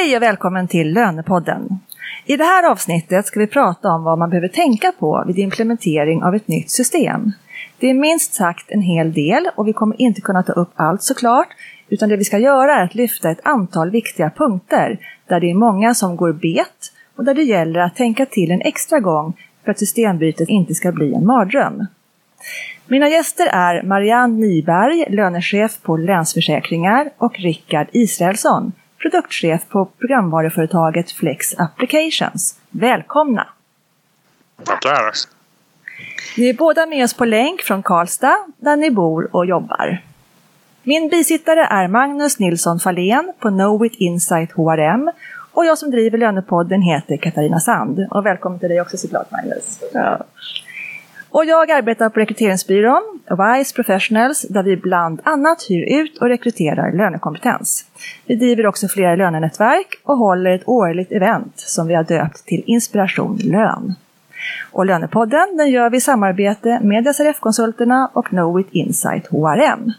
Hej 0.00 0.16
och 0.16 0.22
välkommen 0.22 0.68
till 0.68 0.92
Lönepodden. 0.92 1.78
I 2.24 2.36
det 2.36 2.44
här 2.44 2.70
avsnittet 2.70 3.26
ska 3.26 3.40
vi 3.40 3.46
prata 3.46 3.88
om 3.88 4.04
vad 4.04 4.18
man 4.18 4.30
behöver 4.30 4.48
tänka 4.48 4.92
på 4.98 5.24
vid 5.26 5.38
implementering 5.38 6.22
av 6.22 6.34
ett 6.34 6.48
nytt 6.48 6.70
system. 6.70 7.32
Det 7.78 7.90
är 7.90 7.94
minst 7.94 8.34
sagt 8.34 8.70
en 8.70 8.82
hel 8.82 9.12
del 9.12 9.48
och 9.56 9.68
vi 9.68 9.72
kommer 9.72 10.00
inte 10.00 10.20
kunna 10.20 10.42
ta 10.42 10.52
upp 10.52 10.70
allt 10.74 11.02
såklart, 11.02 11.48
utan 11.88 12.08
det 12.08 12.16
vi 12.16 12.24
ska 12.24 12.38
göra 12.38 12.74
är 12.74 12.84
att 12.84 12.94
lyfta 12.94 13.30
ett 13.30 13.40
antal 13.42 13.90
viktiga 13.90 14.30
punkter 14.30 14.98
där 15.28 15.40
det 15.40 15.50
är 15.50 15.54
många 15.54 15.94
som 15.94 16.16
går 16.16 16.32
bet 16.32 16.92
och 17.16 17.24
där 17.24 17.34
det 17.34 17.42
gäller 17.42 17.80
att 17.80 17.96
tänka 17.96 18.26
till 18.26 18.50
en 18.50 18.60
extra 18.60 19.00
gång 19.00 19.36
för 19.64 19.70
att 19.70 19.78
systembytet 19.78 20.48
inte 20.48 20.74
ska 20.74 20.92
bli 20.92 21.14
en 21.14 21.26
mardröm. 21.26 21.86
Mina 22.86 23.08
gäster 23.08 23.46
är 23.46 23.82
Marianne 23.82 24.38
Nyberg, 24.38 25.04
lönechef 25.08 25.82
på 25.82 25.96
Länsförsäkringar 25.96 27.10
och 27.18 27.38
Rickard 27.38 27.86
Israelsson, 27.92 28.72
produktchef 29.00 29.68
på 29.68 29.84
programvaruföretaget 29.84 31.10
Flex 31.10 31.54
Applications. 31.58 32.58
Välkomna! 32.70 33.48
Tackar! 34.64 35.12
Ni 36.36 36.48
är 36.48 36.54
båda 36.54 36.86
med 36.86 37.04
oss 37.04 37.14
på 37.14 37.24
länk 37.24 37.62
från 37.62 37.82
Karlstad, 37.82 38.36
där 38.56 38.76
ni 38.76 38.90
bor 38.90 39.36
och 39.36 39.46
jobbar. 39.46 40.02
Min 40.82 41.08
bisittare 41.08 41.60
är 41.60 41.88
Magnus 41.88 42.38
Nilsson 42.38 42.80
Fahlén 42.80 43.32
på 43.38 43.48
Knowit 43.48 43.94
Insight 43.94 44.52
HRM 44.52 45.10
och 45.52 45.64
jag 45.64 45.78
som 45.78 45.90
driver 45.90 46.18
Lönepodden 46.18 46.82
heter 46.82 47.16
Katarina 47.16 47.60
Sand. 47.60 48.06
Och 48.10 48.26
välkommen 48.26 48.58
till 48.58 48.68
dig 48.68 48.80
också 48.80 48.96
såklart 48.96 49.30
Magnus. 49.30 49.80
Ja. 49.92 50.24
Och 51.32 51.44
jag 51.44 51.70
arbetar 51.70 52.08
på 52.08 52.20
rekryteringsbyrån 52.20 53.20
Wise 53.28 53.74
Professionals 53.74 54.42
där 54.42 54.62
vi 54.62 54.76
bland 54.76 55.20
annat 55.24 55.62
hyr 55.68 56.00
ut 56.00 56.18
och 56.18 56.28
rekryterar 56.28 56.92
lönekompetens. 56.92 57.84
Vi 58.26 58.34
driver 58.34 58.66
också 58.66 58.88
flera 58.88 59.16
lönenätverk 59.16 60.00
och 60.04 60.16
håller 60.16 60.50
ett 60.50 60.68
årligt 60.68 61.12
event 61.12 61.52
som 61.56 61.86
vi 61.86 61.94
har 61.94 62.04
döpt 62.04 62.46
till 62.46 62.62
Inspiration 62.66 63.36
Lön. 63.36 63.94
Och 64.72 64.86
Lönepodden 64.86 65.56
den 65.56 65.70
gör 65.70 65.90
vi 65.90 65.96
i 65.96 66.00
samarbete 66.00 66.80
med 66.82 67.16
SRF-konsulterna 67.16 68.10
och 68.12 68.26
Knowit 68.26 68.68
Insight 68.70 69.26
HRM. 69.26 69.92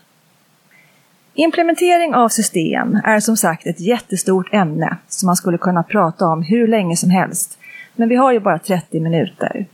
Implementering 1.34 2.16
av 2.16 2.30
system 2.30 3.00
är 3.04 3.20
som 3.20 3.38
sagt 3.38 3.66
ett 3.66 3.80
jättestort 3.80 4.54
ämne 4.54 4.98
som 5.08 5.28
man 5.28 5.36
skulle 5.36 5.58
kunna 5.58 5.84
prata 5.84 6.26
om 6.26 6.44
hur 6.44 6.68
länge 6.68 6.96
som 6.96 7.10
helst. 7.10 7.58
Men 7.96 8.10
vi 8.10 8.16
har 8.16 8.32
ju 8.32 8.40
bara 8.40 8.60
30 8.60 9.00
minuter. 9.00 9.66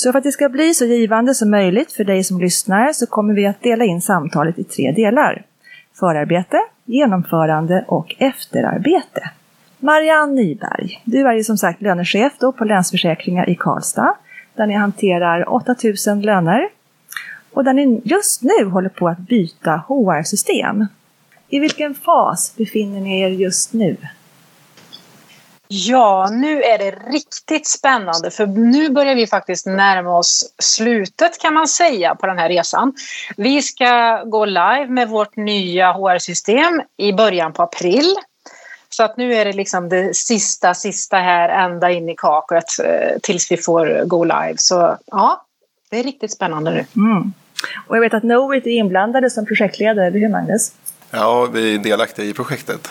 Så 0.00 0.12
för 0.12 0.18
att 0.18 0.24
det 0.24 0.32
ska 0.32 0.48
bli 0.48 0.74
så 0.74 0.84
givande 0.84 1.34
som 1.34 1.50
möjligt 1.50 1.92
för 1.92 2.04
dig 2.04 2.24
som 2.24 2.40
lyssnar 2.40 2.92
så 2.92 3.06
kommer 3.06 3.34
vi 3.34 3.46
att 3.46 3.62
dela 3.62 3.84
in 3.84 4.02
samtalet 4.02 4.58
i 4.58 4.64
tre 4.64 4.92
delar. 4.92 5.42
Förarbete, 5.98 6.60
genomförande 6.84 7.84
och 7.88 8.14
efterarbete. 8.18 9.30
Marianne 9.78 10.32
Nyberg, 10.32 11.02
du 11.04 11.28
är 11.28 11.32
ju 11.32 11.44
som 11.44 11.58
sagt 11.58 11.82
lönechef 11.82 12.32
då 12.38 12.52
på 12.52 12.64
Länsförsäkringar 12.64 13.50
i 13.50 13.54
Karlstad 13.54 14.14
där 14.54 14.66
ni 14.66 14.74
hanterar 14.74 15.52
8000 15.52 16.22
löner 16.22 16.68
och 17.52 17.64
där 17.64 17.72
ni 17.72 18.00
just 18.04 18.42
nu 18.42 18.64
håller 18.64 18.88
på 18.88 19.08
att 19.08 19.18
byta 19.18 19.82
HR-system. 19.88 20.86
I 21.48 21.58
vilken 21.58 21.94
fas 21.94 22.54
befinner 22.56 23.00
ni 23.00 23.20
er 23.20 23.28
just 23.28 23.72
nu? 23.72 23.96
Ja, 25.72 26.28
nu 26.32 26.62
är 26.62 26.78
det 26.78 26.90
riktigt 26.90 27.66
spännande 27.66 28.30
för 28.30 28.46
nu 28.46 28.88
börjar 28.88 29.14
vi 29.14 29.26
faktiskt 29.26 29.66
närma 29.66 30.18
oss 30.18 30.54
slutet 30.58 31.38
kan 31.40 31.54
man 31.54 31.68
säga 31.68 32.14
på 32.14 32.26
den 32.26 32.38
här 32.38 32.48
resan. 32.48 32.92
Vi 33.36 33.62
ska 33.62 34.22
gå 34.24 34.44
live 34.44 34.86
med 34.88 35.08
vårt 35.08 35.36
nya 35.36 35.92
HR-system 35.92 36.82
i 36.96 37.12
början 37.12 37.52
på 37.52 37.62
april. 37.62 38.14
Så 38.88 39.02
att 39.02 39.16
nu 39.16 39.34
är 39.34 39.44
det 39.44 39.52
liksom 39.52 39.88
det 39.88 40.16
sista, 40.16 40.74
sista 40.74 41.16
här 41.16 41.48
ända 41.48 41.90
in 41.90 42.08
i 42.08 42.14
kaklet 42.16 42.78
eh, 42.84 43.18
tills 43.22 43.52
vi 43.52 43.56
får 43.56 44.04
gå 44.04 44.24
live. 44.24 44.54
Så 44.56 44.96
ja, 45.06 45.46
det 45.90 45.98
är 45.98 46.02
riktigt 46.02 46.32
spännande 46.32 46.70
nu. 46.70 46.84
Mm. 46.96 47.32
Och 47.86 47.96
jag 47.96 48.00
vet 48.00 48.14
att 48.14 48.22
Knowit 48.22 48.66
är 48.66 48.70
inblandade 48.70 49.30
som 49.30 49.46
projektledare, 49.46 50.06
eller 50.06 50.18
hur 50.18 50.28
Magnus? 50.28 50.72
Ja, 51.10 51.48
vi 51.52 51.74
är 51.74 51.78
delaktiga 51.78 52.26
i 52.26 52.32
projektet. 52.32 52.88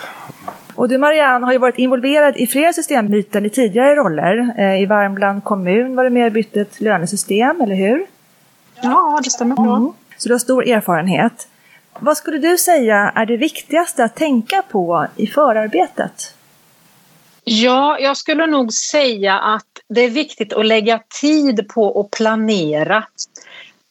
Och 0.76 0.90
du 0.90 0.98
Marianne 0.98 1.46
har 1.46 1.54
ju 1.54 1.60
varit 1.60 1.78
involverad 1.78 2.38
i 2.38 2.48
flera 2.48 2.74
systembyten 2.74 3.46
i 3.46 3.50
tidigare 3.50 3.96
roller. 3.96 4.54
Eh, 4.58 4.82
I 4.82 4.86
Värmland 4.86 5.44
kommun 5.44 5.96
var 5.96 6.04
du 6.04 6.10
med 6.10 6.26
och 6.26 6.32
bytte 6.32 6.62
ett 6.62 6.82
lönesystem, 6.82 7.62
eller 7.62 7.76
hur? 7.76 8.06
Ja, 8.82 9.20
det 9.24 9.30
stämmer 9.30 9.56
bra. 9.56 9.76
Mm. 9.76 9.92
Så 10.18 10.28
du 10.28 10.34
har 10.34 10.40
stor 10.40 10.68
erfarenhet. 10.68 11.48
Vad 12.00 12.18
skulle 12.18 12.38
du 12.38 12.58
säga 12.58 13.12
är 13.16 13.26
det 13.26 13.38
viktigaste 13.38 14.04
att 14.04 14.16
tänka 14.16 14.64
på 14.72 15.08
i 15.16 15.28
förarbetet? 15.28 16.34
Ja, 17.44 18.00
jag 18.00 18.18
skulle 18.18 18.48
nog 18.48 18.74
säga 18.74 19.40
att 19.40 19.66
det 19.90 20.02
är 20.02 20.10
viktigt 20.10 20.54
att 20.54 20.66
lägga 20.66 21.00
tid 21.22 21.68
på 21.68 22.02
att 22.02 22.12
planera. 22.12 23.04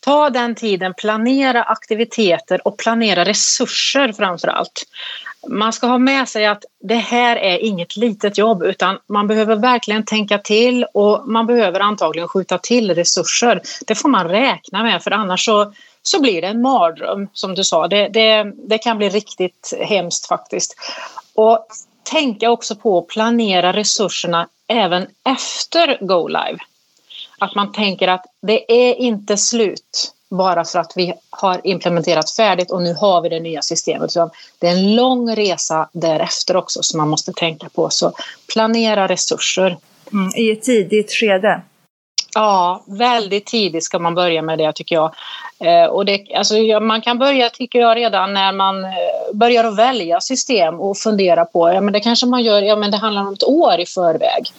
Ta 0.00 0.30
den 0.30 0.54
tiden, 0.54 0.94
planera 0.94 1.62
aktiviteter 1.62 2.66
och 2.66 2.78
planera 2.78 3.24
resurser 3.24 4.12
framför 4.12 4.48
allt. 4.48 4.82
Man 5.46 5.72
ska 5.72 5.86
ha 5.86 5.98
med 5.98 6.28
sig 6.28 6.46
att 6.46 6.64
det 6.80 6.94
här 6.94 7.36
är 7.36 7.58
inget 7.58 7.96
litet 7.96 8.38
jobb 8.38 8.62
utan 8.62 8.98
man 9.06 9.26
behöver 9.26 9.56
verkligen 9.56 10.04
tänka 10.04 10.38
till 10.38 10.84
och 10.94 11.28
man 11.28 11.46
behöver 11.46 11.80
antagligen 11.80 12.28
skjuta 12.28 12.58
till 12.58 12.94
resurser. 12.94 13.62
Det 13.86 13.94
får 13.94 14.08
man 14.08 14.28
räkna 14.28 14.82
med 14.82 15.02
för 15.02 15.10
annars 15.10 15.44
så, 15.44 15.72
så 16.02 16.20
blir 16.20 16.42
det 16.42 16.48
en 16.48 16.62
mardröm 16.62 17.28
som 17.32 17.54
du 17.54 17.64
sa. 17.64 17.88
Det, 17.88 18.08
det, 18.08 18.52
det 18.68 18.78
kan 18.78 18.98
bli 18.98 19.08
riktigt 19.08 19.74
hemskt 19.80 20.26
faktiskt. 20.26 20.74
Och 21.34 21.66
tänka 22.02 22.50
också 22.50 22.76
på 22.76 22.98
att 22.98 23.06
planera 23.06 23.72
resurserna 23.72 24.48
även 24.66 25.06
efter 25.24 26.06
Go 26.06 26.28
Live. 26.28 26.58
Att 27.38 27.54
man 27.54 27.72
tänker 27.72 28.08
att 28.08 28.24
det 28.42 28.90
är 28.90 28.94
inte 28.94 29.36
slut 29.36 30.14
bara 30.30 30.64
för 30.64 30.78
att 30.78 30.92
vi 30.96 31.14
har 31.30 31.60
implementerat 31.64 32.30
färdigt 32.30 32.70
och 32.70 32.82
nu 32.82 32.94
har 32.94 33.22
vi 33.22 33.28
det 33.28 33.40
nya 33.40 33.62
systemet. 33.62 34.12
Så 34.12 34.30
det 34.58 34.66
är 34.66 34.72
en 34.72 34.96
lång 34.96 35.36
resa 35.36 35.88
därefter 35.92 36.56
också 36.56 36.82
som 36.82 36.98
man 36.98 37.08
måste 37.08 37.32
tänka 37.32 37.68
på. 37.68 37.90
Så 37.90 38.12
planera 38.52 39.08
resurser. 39.08 39.76
Mm, 40.12 40.30
I 40.36 40.50
ett 40.50 40.62
tidigt 40.62 41.12
skede. 41.12 41.62
Ja, 42.34 42.84
väldigt 42.86 43.46
tidigt 43.46 43.84
ska 43.84 43.98
man 43.98 44.14
börja 44.14 44.42
med 44.42 44.58
det 44.58 44.72
tycker 44.72 44.94
jag. 44.94 45.14
Eh, 45.60 45.84
och 45.84 46.04
det, 46.04 46.26
alltså, 46.34 46.80
man 46.80 47.00
kan 47.00 47.18
börja 47.18 47.50
tycker 47.50 47.78
jag 47.78 47.96
redan 47.96 48.34
när 48.34 48.52
man 48.52 48.84
eh, 48.84 48.90
börjar 49.32 49.64
att 49.64 49.78
välja 49.78 50.20
system 50.20 50.80
och 50.80 50.98
fundera 50.98 51.44
på, 51.44 51.72
ja 51.72 51.80
men 51.80 51.92
det 51.92 52.00
kanske 52.00 52.26
man 52.26 52.42
gör, 52.42 52.62
ja 52.62 52.76
men 52.76 52.90
det 52.90 52.96
handlar 52.96 53.22
om 53.22 53.32
ett 53.32 53.44
år 53.44 53.80
i 53.80 53.86
förväg. 53.86 54.52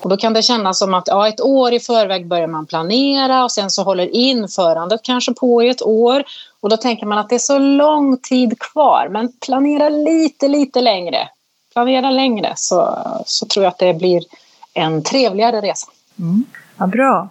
Och 0.00 0.08
då 0.08 0.16
kan 0.16 0.32
det 0.32 0.42
kännas 0.42 0.78
som 0.78 0.94
att 0.94 1.08
ja, 1.08 1.28
ett 1.28 1.40
år 1.40 1.72
i 1.72 1.80
förväg 1.80 2.26
börjar 2.26 2.46
man 2.46 2.66
planera 2.66 3.44
och 3.44 3.52
sen 3.52 3.70
så 3.70 3.82
håller 3.82 4.14
införandet 4.14 5.00
kanske 5.02 5.34
på 5.34 5.62
i 5.62 5.68
ett 5.68 5.82
år. 5.82 6.24
Och 6.60 6.68
då 6.68 6.76
tänker 6.76 7.06
man 7.06 7.18
att 7.18 7.28
det 7.28 7.34
är 7.34 7.38
så 7.38 7.58
lång 7.58 8.16
tid 8.16 8.58
kvar, 8.58 9.08
men 9.10 9.32
planera 9.46 9.88
lite, 9.88 10.48
lite 10.48 10.80
längre. 10.80 11.28
Planera 11.72 12.10
längre 12.10 12.52
så, 12.56 12.98
så 13.26 13.46
tror 13.46 13.64
jag 13.64 13.70
att 13.70 13.78
det 13.78 13.94
blir 13.94 14.22
en 14.74 15.02
trevligare 15.02 15.60
resa. 15.60 15.88
Mm. 16.18 16.44
Ja, 16.78 16.86
bra. 16.86 17.28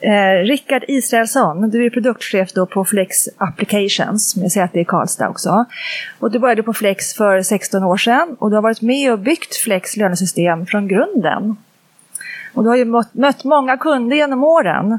Eh, 0.00 0.44
Rickard 0.44 0.84
Israelsson, 0.88 1.70
du 1.70 1.86
är 1.86 1.90
produktchef 1.90 2.52
då 2.52 2.66
på 2.66 2.84
Flex 2.84 3.16
Applications, 3.36 4.36
med 4.36 4.44
jag 4.44 4.52
säger 4.52 4.64
att 4.64 4.72
det 4.72 4.80
är 4.80 4.84
Karlstad 4.84 5.28
också. 5.28 5.64
Och 6.18 6.30
du 6.30 6.38
började 6.38 6.62
på 6.62 6.72
Flex 6.72 7.14
för 7.14 7.42
16 7.42 7.84
år 7.84 7.96
sedan 7.96 8.36
och 8.38 8.50
du 8.50 8.56
har 8.56 8.62
varit 8.62 8.80
med 8.80 9.12
och 9.12 9.18
byggt 9.18 9.56
Flex 9.56 9.96
lönesystem 9.96 10.66
från 10.66 10.88
grunden. 10.88 11.56
Och 12.54 12.62
du 12.62 12.68
har 12.68 12.76
ju 12.76 12.84
mött 13.12 13.44
många 13.44 13.76
kunder 13.76 14.16
genom 14.16 14.44
åren. 14.44 14.98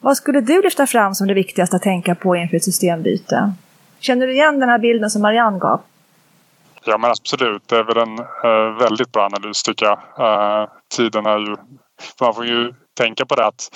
Vad 0.00 0.16
skulle 0.16 0.40
du 0.40 0.62
lyfta 0.62 0.86
fram 0.86 1.14
som 1.14 1.26
det 1.26 1.34
viktigaste 1.34 1.76
att 1.76 1.82
tänka 1.82 2.14
på 2.14 2.36
inför 2.36 2.56
ett 2.56 2.64
systembyte? 2.64 3.52
Känner 4.00 4.26
du 4.26 4.32
igen 4.32 4.60
den 4.60 4.68
här 4.68 4.78
bilden 4.78 5.10
som 5.10 5.22
Marianne 5.22 5.58
gav? 5.58 5.80
Ja 6.84 6.98
men 6.98 7.10
absolut, 7.10 7.68
det 7.68 7.76
är 7.76 7.84
väl 7.84 7.96
en 7.96 8.18
uh, 8.18 8.78
väldigt 8.78 9.12
bra 9.12 9.24
analys 9.24 9.62
tycker 9.62 9.86
jag. 9.86 9.98
Uh, 10.20 10.68
tiden 10.96 11.26
är 11.26 11.38
ju... 11.38 11.56
Man 12.20 12.34
får 12.34 12.46
ju 12.46 12.74
tänka 12.98 13.26
på 13.26 13.34
det 13.34 13.46
att 13.46 13.70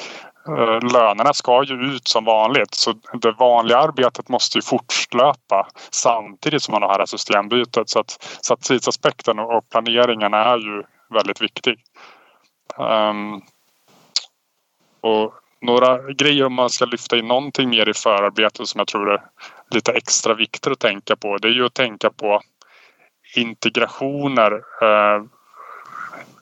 eh, 0.48 0.92
lönerna 0.92 1.32
ska 1.32 1.64
ju 1.64 1.74
ut 1.74 2.08
som 2.08 2.24
vanligt 2.24 2.74
så 2.74 2.92
det 3.12 3.32
vanliga 3.32 3.78
arbetet 3.78 4.28
måste 4.28 4.58
ju 4.58 4.62
fortlöpa 4.62 5.69
samtidigt 5.90 6.62
som 6.62 6.72
man 6.72 6.82
har 6.82 6.88
det 6.88 6.98
här 6.98 7.06
systembytet. 7.06 7.88
Så 7.90 8.00
att, 8.00 8.38
så 8.40 8.54
att 8.54 8.60
tidsaspekten 8.60 9.38
och 9.38 9.69
planeringen 9.70 10.34
är 10.34 10.56
ju 10.56 10.82
väldigt 11.14 11.42
viktig. 11.42 11.78
Um, 12.78 13.42
och 15.00 15.34
några 15.60 16.12
grejer 16.12 16.44
om 16.44 16.54
man 16.54 16.70
ska 16.70 16.84
lyfta 16.84 17.16
in 17.16 17.28
någonting 17.28 17.70
mer 17.70 17.88
i 17.88 17.94
förarbetet 17.94 18.69
som 18.69 18.78
jag 18.78 18.88
tror 18.88 19.12
är 19.12 19.22
lite 19.70 19.92
extra 19.92 20.34
viktigt 20.34 20.72
att 20.72 20.78
tänka 20.78 21.16
på. 21.16 21.38
Det 21.38 21.48
är 21.48 21.52
ju 21.52 21.66
att 21.66 21.74
tänka 21.74 22.10
på 22.10 22.40
integrationer. 23.36 24.52
Uh, 24.52 25.24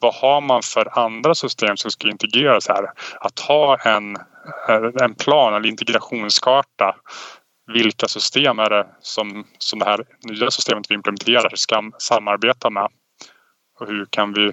vad 0.00 0.14
har 0.14 0.40
man 0.40 0.62
för 0.62 0.98
andra 0.98 1.34
system 1.34 1.76
som 1.76 1.90
ska 1.90 2.08
integreras 2.08 2.68
här? 2.68 2.92
Att 3.20 3.38
ha 3.38 3.76
en, 3.76 4.16
en 5.02 5.14
plan 5.14 5.54
eller 5.54 5.68
integrationskarta. 5.68 6.96
Vilka 7.66 8.08
system 8.08 8.58
är 8.58 8.70
det 8.70 8.86
som, 9.00 9.46
som 9.58 9.78
det 9.78 9.84
här 9.84 10.04
nya 10.22 10.50
systemet 10.50 10.90
vi 10.90 10.94
implementerar 10.94 11.50
ska 11.54 11.90
samarbeta 11.98 12.70
med? 12.70 12.88
och 13.80 13.86
hur 13.86 14.06
kan 14.10 14.32
vi 14.32 14.52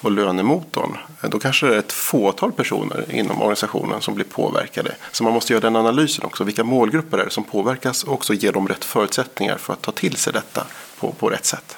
och 0.01 0.11
lönemotorn, 0.11 0.99
eh, 1.23 1.31
då 1.31 1.39
kanske 1.39 1.67
det 1.67 1.75
är 1.75 1.79
ett 1.79 1.93
fåtal 1.93 2.53
personer 2.53 3.05
inom 3.11 3.37
organisationen 3.41 4.01
som 4.01 4.15
blir 4.15 4.25
påverkade. 4.25 4.95
Så 5.13 5.25
man 5.25 5.33
måste 5.33 5.53
göra 5.53 5.61
den 5.61 5.77
analysen 5.77 6.25
också. 6.25 6.45
Vilka 6.45 6.65
målgrupper 6.65 7.19
är 7.19 7.25
det 7.25 7.31
som 7.31 7.45
påverkas 7.45 8.05
och 8.05 8.13
också 8.13 8.35
ge 8.35 8.51
dem 8.51 8.69
rätt 8.69 8.85
förutsättningar 8.85 9.57
för 9.57 9.73
att 9.73 9.83
ta 9.83 9.93
till 9.93 10.17
sig 10.17 10.33
detta 10.33 10.67
på, 10.99 11.13
på 11.13 11.29
rätt 11.29 11.45
sätt. 11.45 11.77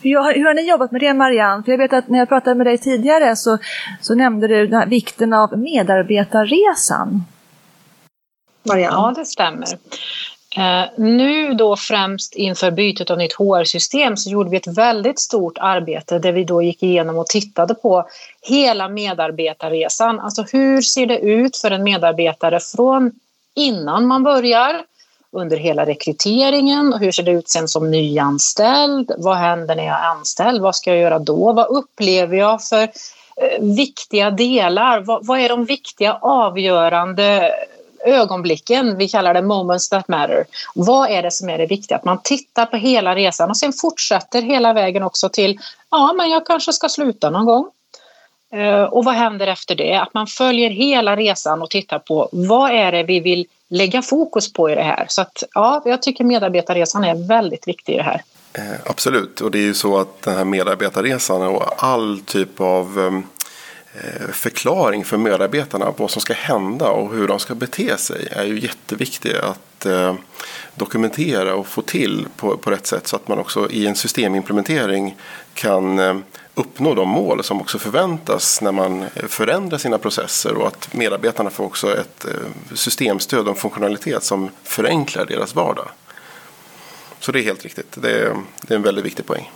Hur 0.00 0.16
har, 0.16 0.34
hur 0.34 0.44
har 0.44 0.54
ni 0.54 0.68
jobbat 0.68 0.90
med 0.90 1.00
det 1.00 1.14
Marianne? 1.14 1.62
För 1.62 1.72
jag 1.72 1.78
vet 1.78 1.92
att 1.92 2.08
när 2.08 2.18
jag 2.18 2.28
pratade 2.28 2.54
med 2.54 2.66
dig 2.66 2.78
tidigare 2.78 3.36
så, 3.36 3.58
så 4.00 4.14
nämnde 4.14 4.48
du 4.48 4.66
den 4.66 4.88
vikten 4.88 5.32
av 5.32 5.58
medarbetarresan. 5.58 7.24
Marianne? 8.62 8.96
Ja, 8.96 9.14
det 9.16 9.24
stämmer. 9.24 9.66
Eh, 10.56 10.84
nu 10.96 11.54
då 11.54 11.76
främst 11.76 12.34
inför 12.34 12.70
bytet 12.70 13.10
av 13.10 13.18
nytt 13.18 13.32
HR-system 13.32 14.16
så 14.16 14.30
gjorde 14.30 14.50
vi 14.50 14.56
ett 14.56 14.78
väldigt 14.78 15.18
stort 15.18 15.58
arbete 15.58 16.18
där 16.18 16.32
vi 16.32 16.44
då 16.44 16.62
gick 16.62 16.82
igenom 16.82 17.18
och 17.18 17.26
tittade 17.26 17.74
på 17.74 18.08
hela 18.42 18.88
medarbetarresan. 18.88 20.20
Alltså 20.20 20.44
hur 20.52 20.80
ser 20.80 21.06
det 21.06 21.18
ut 21.18 21.56
för 21.56 21.70
en 21.70 21.82
medarbetare 21.82 22.60
från 22.60 23.12
innan 23.54 24.06
man 24.06 24.22
börjar, 24.22 24.82
under 25.32 25.56
hela 25.56 25.86
rekryteringen 25.86 26.92
och 26.92 27.00
hur 27.00 27.12
ser 27.12 27.22
det 27.22 27.30
ut 27.30 27.48
sen 27.48 27.68
som 27.68 27.90
nyanställd? 27.90 29.12
Vad 29.18 29.36
händer 29.36 29.76
när 29.76 29.86
jag 29.86 30.00
är 30.00 30.08
anställd? 30.08 30.62
Vad 30.62 30.76
ska 30.76 30.90
jag 30.90 31.00
göra 31.00 31.18
då? 31.18 31.52
Vad 31.52 31.66
upplever 31.66 32.36
jag 32.36 32.62
för 32.62 32.82
eh, 32.82 33.60
viktiga 33.60 34.30
delar? 34.30 35.00
Vad, 35.00 35.26
vad 35.26 35.40
är 35.40 35.48
de 35.48 35.64
viktiga 35.64 36.14
avgörande 36.14 37.52
ögonblicken, 38.04 38.96
vi 38.96 39.08
kallar 39.08 39.34
det 39.34 39.42
moments 39.42 39.88
that 39.88 40.08
matter. 40.08 40.44
Vad 40.74 41.10
är 41.10 41.22
det 41.22 41.30
som 41.30 41.48
är 41.48 41.58
det 41.58 41.66
viktiga? 41.66 41.96
Att 41.96 42.04
man 42.04 42.22
tittar 42.22 42.66
på 42.66 42.76
hela 42.76 43.14
resan 43.14 43.50
och 43.50 43.56
sen 43.56 43.72
fortsätter 43.72 44.42
hela 44.42 44.72
vägen 44.72 45.02
också 45.02 45.28
till, 45.28 45.58
ja 45.90 46.12
men 46.12 46.30
jag 46.30 46.46
kanske 46.46 46.72
ska 46.72 46.88
sluta 46.88 47.30
någon 47.30 47.46
gång. 47.46 47.66
Eh, 48.52 48.82
och 48.82 49.04
vad 49.04 49.14
händer 49.14 49.46
efter 49.46 49.74
det? 49.74 49.94
Att 49.94 50.14
man 50.14 50.26
följer 50.26 50.70
hela 50.70 51.16
resan 51.16 51.62
och 51.62 51.70
tittar 51.70 51.98
på 51.98 52.28
vad 52.32 52.70
är 52.70 52.92
det 52.92 53.02
vi 53.02 53.20
vill 53.20 53.46
lägga 53.68 54.02
fokus 54.02 54.52
på 54.52 54.70
i 54.70 54.74
det 54.74 54.82
här. 54.82 55.06
Så 55.08 55.22
att 55.22 55.42
ja, 55.54 55.82
jag 55.84 56.02
tycker 56.02 56.24
medarbetarresan 56.24 57.04
är 57.04 57.28
väldigt 57.28 57.68
viktig 57.68 57.92
i 57.92 57.96
det 57.96 58.02
här. 58.02 58.22
Eh, 58.52 58.80
absolut, 58.84 59.40
och 59.40 59.50
det 59.50 59.58
är 59.58 59.62
ju 59.62 59.74
så 59.74 59.98
att 59.98 60.22
den 60.22 60.36
här 60.36 60.44
medarbetarresan 60.44 61.42
och 61.42 61.84
all 61.84 62.20
typ 62.20 62.60
av 62.60 62.98
Eh, 62.98 63.20
Eh, 64.04 64.28
förklaring 64.32 65.04
för 65.04 65.16
medarbetarna 65.16 65.94
vad 65.96 66.10
som 66.10 66.22
ska 66.22 66.32
hända 66.34 66.88
och 66.88 67.14
hur 67.14 67.28
de 67.28 67.38
ska 67.38 67.54
bete 67.54 67.96
sig 67.98 68.28
är 68.30 68.44
ju 68.44 68.60
jätteviktigt 68.60 69.36
att 69.36 69.86
eh, 69.86 70.14
dokumentera 70.74 71.54
och 71.54 71.66
få 71.66 71.82
till 71.82 72.26
på, 72.36 72.56
på 72.56 72.70
rätt 72.70 72.86
sätt 72.86 73.06
så 73.06 73.16
att 73.16 73.28
man 73.28 73.38
också 73.38 73.70
i 73.70 73.86
en 73.86 73.96
systemimplementering 73.96 75.16
kan 75.54 75.98
eh, 75.98 76.16
uppnå 76.54 76.94
de 76.94 77.08
mål 77.08 77.44
som 77.44 77.60
också 77.60 77.78
förväntas 77.78 78.62
när 78.62 78.72
man 78.72 79.06
förändrar 79.28 79.78
sina 79.78 79.98
processer 79.98 80.54
och 80.54 80.66
att 80.66 80.94
medarbetarna 80.94 81.50
får 81.50 81.64
också 81.64 81.96
ett 81.96 82.26
systemstöd 82.74 83.40
och 83.40 83.48
en 83.48 83.54
funktionalitet 83.54 84.24
som 84.24 84.50
förenklar 84.62 85.26
deras 85.26 85.54
vardag. 85.54 85.88
Så 87.20 87.32
det 87.32 87.40
är 87.40 87.42
helt 87.42 87.62
riktigt. 87.62 88.02
Det 88.02 88.10
är, 88.10 88.36
det 88.62 88.74
är 88.74 88.76
en 88.76 88.82
väldigt 88.82 89.04
viktig 89.04 89.26
poäng. 89.26 89.50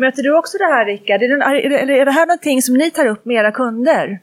Möter 0.00 0.22
du 0.22 0.36
också 0.38 0.58
det 0.58 0.64
här 0.64 0.86
Rickard? 0.86 1.22
Eller 1.22 1.90
är 1.90 2.04
det 2.04 2.10
här 2.10 2.26
någonting 2.26 2.62
som 2.62 2.74
ni 2.74 2.90
tar 2.90 3.06
upp 3.06 3.24
med 3.24 3.36
era 3.36 3.52
kunder? 3.52 4.20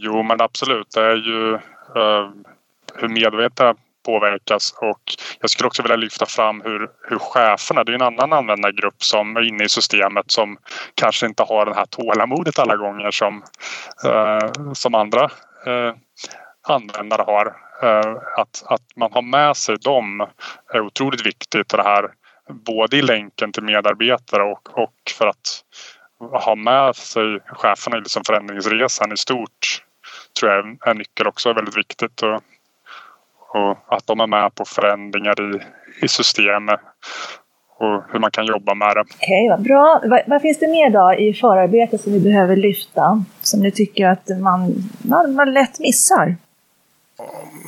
Jo 0.00 0.22
men 0.22 0.40
absolut. 0.40 0.90
Det 0.94 1.00
är 1.00 1.16
ju 1.16 1.54
eh, 1.54 2.30
hur 2.94 3.08
medvetna 3.08 3.74
påverkas 4.06 4.74
och 4.80 5.00
jag 5.40 5.50
skulle 5.50 5.66
också 5.66 5.82
vilja 5.82 5.96
lyfta 5.96 6.26
fram 6.26 6.60
hur, 6.60 6.88
hur 7.08 7.18
cheferna, 7.18 7.84
det 7.84 7.92
är 7.92 7.94
en 7.94 8.02
annan 8.02 8.32
användargrupp 8.32 9.02
som 9.02 9.36
är 9.36 9.48
inne 9.48 9.64
i 9.64 9.68
systemet 9.68 10.30
som 10.30 10.56
kanske 10.94 11.26
inte 11.26 11.42
har 11.42 11.66
det 11.66 11.74
här 11.74 11.86
tålamodet 11.86 12.58
alla 12.58 12.76
gånger 12.76 13.10
som, 13.10 13.42
eh, 14.04 14.72
som 14.72 14.94
andra 14.94 15.24
eh, 15.66 15.94
användare 16.68 17.22
har. 17.26 17.46
Eh, 17.82 18.16
att, 18.36 18.62
att 18.66 18.96
man 18.96 19.12
har 19.12 19.22
med 19.22 19.56
sig 19.56 19.76
dem 19.76 20.26
är 20.74 20.80
otroligt 20.80 21.26
viktigt. 21.26 21.68
Det 21.68 21.82
här 21.82 22.10
både 22.52 22.96
i 22.96 23.02
länken 23.02 23.52
till 23.52 23.62
medarbetare 23.62 24.42
och, 24.42 24.78
och 24.78 24.94
för 25.18 25.26
att 25.26 25.64
ha 26.44 26.54
med 26.54 26.96
sig 26.96 27.40
cheferna 27.46 27.96
i 27.96 28.00
liksom 28.00 28.22
förändringsresan 28.26 29.12
i 29.12 29.16
stort 29.16 29.82
tror 30.40 30.52
jag 30.52 30.66
är 30.66 30.90
en 30.90 30.98
nyckel 30.98 31.26
också 31.26 31.48
är 31.48 31.54
väldigt 31.54 31.76
viktigt. 31.76 32.22
Och, 32.22 32.42
och 33.60 33.96
att 33.96 34.06
de 34.06 34.20
är 34.20 34.26
med 34.26 34.54
på 34.54 34.64
förändringar 34.64 35.40
i, 35.40 35.60
i 36.04 36.08
systemet 36.08 36.80
och 37.78 38.02
hur 38.12 38.18
man 38.18 38.30
kan 38.30 38.46
jobba 38.46 38.74
med 38.74 38.96
det. 38.96 39.00
Okej, 39.00 39.16
okay, 39.16 39.48
vad 39.48 39.62
bra. 39.62 40.00
Vad, 40.04 40.20
vad, 40.26 40.42
finns 40.42 40.58
det 40.58 40.68
mer 40.68 40.90
då 40.90 41.14
i 41.14 41.34
förarbetet 41.34 42.00
som 42.00 42.12
vi 42.12 42.20
behöver 42.20 42.56
lyfta? 42.56 43.24
Som 43.40 43.60
ni 43.60 43.70
tycker 43.70 44.06
att 44.06 44.28
man, 44.40 44.74
man, 44.98 45.34
man 45.34 45.52
lätt 45.52 45.78
missar? 45.78 46.36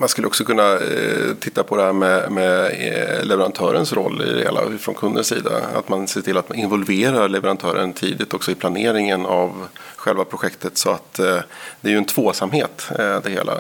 Man 0.03 0.09
skulle 0.09 0.27
också 0.27 0.45
kunna 0.45 0.73
eh, 0.73 1.35
titta 1.41 1.63
på 1.63 1.77
det 1.77 1.83
här 1.83 1.93
med, 1.93 2.33
med 2.33 2.65
eh, 2.65 3.25
leverantörens 3.25 3.93
roll 3.93 4.23
i 4.23 4.33
det 4.33 4.41
hela 4.41 4.79
från 4.79 4.95
kundens 4.95 5.27
sida. 5.27 5.51
Att 5.75 5.89
man 5.89 6.09
ser 6.09 6.21
till 6.21 6.37
att 6.37 6.49
man 6.49 6.59
involverar 6.59 7.29
leverantören 7.29 7.93
tidigt 7.93 8.35
också 8.35 8.51
i 8.51 8.55
planeringen 8.55 9.27
av 9.27 9.69
själva 9.97 10.25
projektet. 10.25 10.79
Så 10.79 10.91
att 10.91 11.19
eh, 11.19 11.37
det 11.81 11.89
är 11.89 11.93
ju 11.93 11.99
en 11.99 12.05
tvåsamhet 12.05 12.89
det 12.97 13.31
hela. 13.31 13.53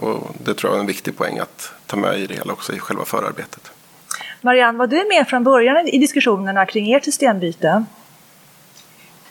Och 0.00 0.34
det 0.44 0.54
tror 0.54 0.72
jag 0.72 0.76
är 0.76 0.80
en 0.80 0.86
viktig 0.86 1.16
poäng 1.16 1.38
att 1.38 1.72
ta 1.86 1.96
med 1.96 2.20
i 2.20 2.26
det 2.26 2.34
hela 2.34 2.52
också 2.52 2.72
i 2.72 2.78
själva 2.78 3.04
förarbetet. 3.04 3.70
Marianne, 4.40 4.78
var 4.78 4.86
du 4.86 5.08
med 5.08 5.28
från 5.28 5.44
början 5.44 5.88
i 5.88 5.98
diskussionerna 5.98 6.66
kring 6.66 6.92
ert 6.92 7.04
systembyte? 7.04 7.84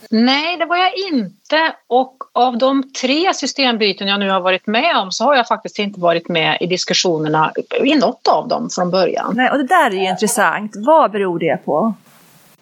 Nej, 0.10 0.58
det 0.58 0.66
var 0.66 0.78
jag 0.78 0.92
inte. 1.14 1.76
Och 1.88 2.18
av 2.34 2.58
de 2.58 2.92
tre 3.02 3.34
systembyten 3.34 4.08
jag 4.08 4.20
nu 4.20 4.30
har 4.30 4.42
varit 4.42 4.68
med 4.68 4.98
om 4.98 5.12
så 5.12 5.24
har 5.24 5.36
jag 5.36 5.48
faktiskt 5.48 5.80
inte 5.80 6.00
varit 6.00 6.28
med 6.28 6.58
i 6.62 6.66
diskussionerna 6.66 7.52
i 7.84 7.96
något 7.96 8.28
av 8.28 8.48
dem 8.48 8.70
från 8.72 8.92
början. 8.92 9.34
Nej, 9.36 9.52
och 9.52 9.58
det 9.58 9.68
där 9.68 9.92
är 9.92 9.96
ju 9.96 10.10
intressant. 10.10 10.72
Vad 10.76 11.12
beror 11.12 11.40
det 11.40 11.66
på? 11.66 11.94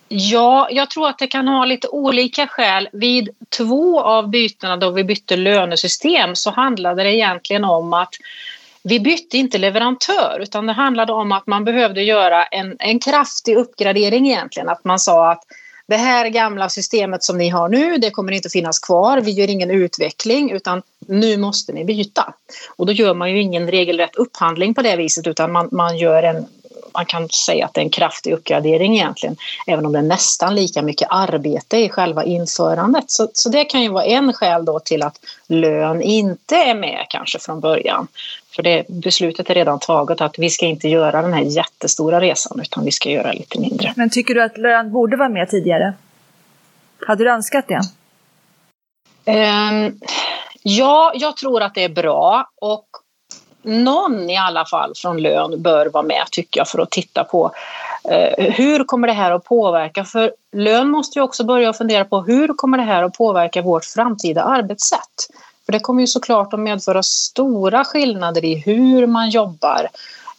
Ja, 0.07 0.67
jag 0.71 0.89
tror 0.89 1.07
att 1.07 1.19
det 1.19 1.27
kan 1.27 1.47
ha 1.47 1.65
lite 1.65 1.87
olika 1.87 2.47
skäl. 2.47 2.89
Vid 2.93 3.29
två 3.57 4.01
av 4.01 4.29
bytena 4.29 4.77
då 4.77 4.89
vi 4.89 5.03
bytte 5.03 5.35
lönesystem 5.35 6.35
så 6.35 6.51
handlade 6.51 7.03
det 7.03 7.15
egentligen 7.15 7.63
om 7.63 7.93
att 7.93 8.15
vi 8.83 8.99
bytte 8.99 9.37
inte 9.37 9.57
leverantör 9.57 10.39
utan 10.41 10.65
det 10.67 10.73
handlade 10.73 11.13
om 11.13 11.31
att 11.31 11.47
man 11.47 11.65
behövde 11.65 12.03
göra 12.03 12.43
en, 12.43 12.75
en 12.79 12.99
kraftig 12.99 13.55
uppgradering 13.55 14.27
egentligen. 14.27 14.69
Att 14.69 14.83
man 14.83 14.99
sa 14.99 15.31
att 15.31 15.43
det 15.87 15.95
här 15.95 16.29
gamla 16.29 16.69
systemet 16.69 17.23
som 17.23 17.37
ni 17.37 17.49
har 17.49 17.69
nu, 17.69 17.97
det 17.97 18.11
kommer 18.11 18.31
inte 18.31 18.45
att 18.45 18.51
finnas 18.51 18.79
kvar. 18.79 19.21
Vi 19.21 19.31
gör 19.31 19.49
ingen 19.49 19.71
utveckling 19.71 20.51
utan 20.51 20.81
nu 21.07 21.37
måste 21.37 21.73
ni 21.73 21.85
byta. 21.85 22.33
Och 22.75 22.85
då 22.85 22.91
gör 22.91 23.13
man 23.13 23.31
ju 23.31 23.41
ingen 23.41 23.71
regelrätt 23.71 24.15
upphandling 24.15 24.73
på 24.73 24.81
det 24.81 24.95
viset 24.95 25.27
utan 25.27 25.51
man, 25.51 25.69
man 25.71 25.97
gör 25.97 26.23
en 26.23 26.45
man 26.95 27.05
kan 27.05 27.29
säga 27.29 27.65
att 27.65 27.73
det 27.73 27.81
är 27.81 27.83
en 27.83 27.89
kraftig 27.89 28.33
uppgradering 28.33 28.95
egentligen. 28.95 29.35
Även 29.67 29.85
om 29.85 29.91
det 29.91 29.99
är 29.99 30.03
nästan 30.03 30.55
lika 30.55 30.81
mycket 30.81 31.07
arbete 31.11 31.77
i 31.77 31.89
själva 31.89 32.23
införandet. 32.23 33.11
Så, 33.11 33.27
så 33.33 33.49
det 33.49 33.65
kan 33.65 33.81
ju 33.81 33.89
vara 33.89 34.05
en 34.05 34.33
skäl 34.33 34.65
då 34.65 34.79
till 34.79 35.03
att 35.03 35.19
lön 35.47 36.01
inte 36.01 36.55
är 36.55 36.75
med 36.75 37.05
kanske 37.09 37.39
från 37.39 37.59
början. 37.59 38.07
För 38.55 38.63
det, 38.63 38.87
beslutet 38.87 39.49
är 39.49 39.53
redan 39.53 39.79
taget 39.79 40.21
att 40.21 40.39
vi 40.39 40.49
ska 40.49 40.65
inte 40.65 40.89
göra 40.89 41.21
den 41.21 41.33
här 41.33 41.41
jättestora 41.41 42.21
resan 42.21 42.59
utan 42.59 42.85
vi 42.85 42.91
ska 42.91 43.09
göra 43.09 43.31
lite 43.31 43.59
mindre. 43.59 43.93
Men 43.95 44.09
tycker 44.09 44.33
du 44.33 44.43
att 44.43 44.57
lön 44.57 44.91
borde 44.91 45.17
vara 45.17 45.29
med 45.29 45.49
tidigare? 45.49 45.93
Hade 47.07 47.23
du 47.23 47.31
önskat 47.31 47.65
det? 47.67 47.81
Um, 49.31 49.99
ja, 50.63 51.11
jag 51.15 51.37
tror 51.37 51.61
att 51.61 51.75
det 51.75 51.83
är 51.83 51.89
bra 51.89 52.49
och 52.61 52.87
någon 53.65 54.29
i 54.29 54.37
alla 54.37 54.65
fall 54.65 54.93
från 54.95 55.21
lön 55.21 55.61
bör 55.61 55.85
vara 55.85 56.03
med 56.03 56.23
tycker 56.31 56.59
jag 56.59 56.67
för 56.67 56.79
att 56.79 56.91
titta 56.91 57.23
på 57.23 57.51
eh, 58.09 58.45
hur 58.53 58.83
kommer 58.83 59.07
det 59.07 59.13
här 59.13 59.31
att 59.31 59.43
påverka? 59.43 60.03
För 60.05 60.31
lön 60.55 60.89
måste 60.89 61.19
ju 61.19 61.23
också 61.23 61.43
börja 61.43 61.73
fundera 61.73 62.05
på 62.05 62.21
hur 62.21 62.47
kommer 62.47 62.77
det 62.77 62.83
här 62.83 63.03
att 63.03 63.13
påverka 63.13 63.61
vårt 63.61 63.85
framtida 63.85 64.43
arbetssätt? 64.43 65.29
För 65.65 65.71
det 65.71 65.79
kommer 65.79 66.01
ju 66.01 66.07
såklart 66.07 66.53
att 66.53 66.59
medföra 66.59 67.03
stora 67.03 67.83
skillnader 67.83 68.45
i 68.45 68.55
hur 68.55 69.07
man 69.07 69.29
jobbar 69.29 69.89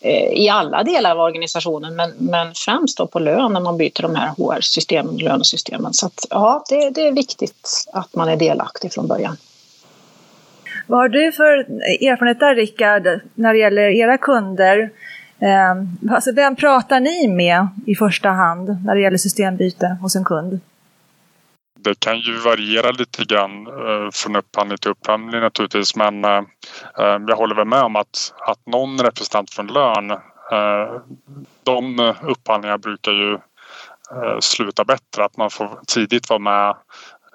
eh, 0.00 0.32
i 0.32 0.48
alla 0.48 0.82
delar 0.82 1.10
av 1.10 1.20
organisationen 1.20 1.96
men, 1.96 2.12
men 2.18 2.54
främst 2.54 2.98
då 2.98 3.06
på 3.06 3.18
lön 3.18 3.52
när 3.52 3.60
man 3.60 3.76
byter 3.76 4.02
de 4.02 4.14
här 4.14 4.28
HR-systemen, 4.28 5.16
lönesystemen. 5.16 5.94
Så 5.94 6.06
att, 6.06 6.26
ja, 6.30 6.64
det, 6.68 6.90
det 6.90 7.06
är 7.06 7.12
viktigt 7.12 7.86
att 7.92 8.14
man 8.14 8.28
är 8.28 8.36
delaktig 8.36 8.92
från 8.92 9.06
början. 9.06 9.36
Vad 10.86 10.98
har 10.98 11.08
du 11.08 11.32
för 11.32 11.58
erfarenhet 12.08 12.40
där 12.40 12.54
Rickard, 12.54 13.20
när 13.34 13.52
det 13.52 13.58
gäller 13.58 13.82
era 13.82 14.18
kunder? 14.18 14.90
Eh, 15.40 16.14
alltså 16.14 16.32
vem 16.32 16.56
pratar 16.56 17.00
ni 17.00 17.28
med 17.28 17.68
i 17.86 17.94
första 17.94 18.28
hand 18.28 18.84
när 18.84 18.94
det 18.94 19.00
gäller 19.00 19.16
systembyte 19.16 19.96
hos 20.00 20.16
en 20.16 20.24
kund? 20.24 20.60
det 21.86 22.00
kan 22.00 22.18
ju 22.18 22.38
variera 22.38 22.90
lite 22.90 23.24
grann 23.24 23.66
eh, 23.66 24.10
från 24.12 24.36
upphandling 24.36 24.78
till 24.78 24.90
upphandling 24.90 25.40
naturligtvis 25.40 25.96
men 25.96 26.24
eh, 26.24 26.42
eh, 26.98 27.18
jag 27.28 27.36
håller 27.36 27.54
väl 27.54 27.66
med 27.66 27.82
om 27.82 27.96
att, 27.96 28.34
att 28.40 28.66
någon 28.66 29.00
representant 29.00 29.50
från 29.50 29.66
lön 29.66 30.18
de 31.62 32.14
upphandlingar 32.22 32.78
brukar 32.78 33.12
ju 33.12 33.38
sluta 34.40 34.84
bättre. 34.84 35.24
Att 35.24 35.36
man 35.36 35.50
får 35.50 35.80
tidigt 35.86 36.30
vara 36.30 36.38
med. 36.38 36.76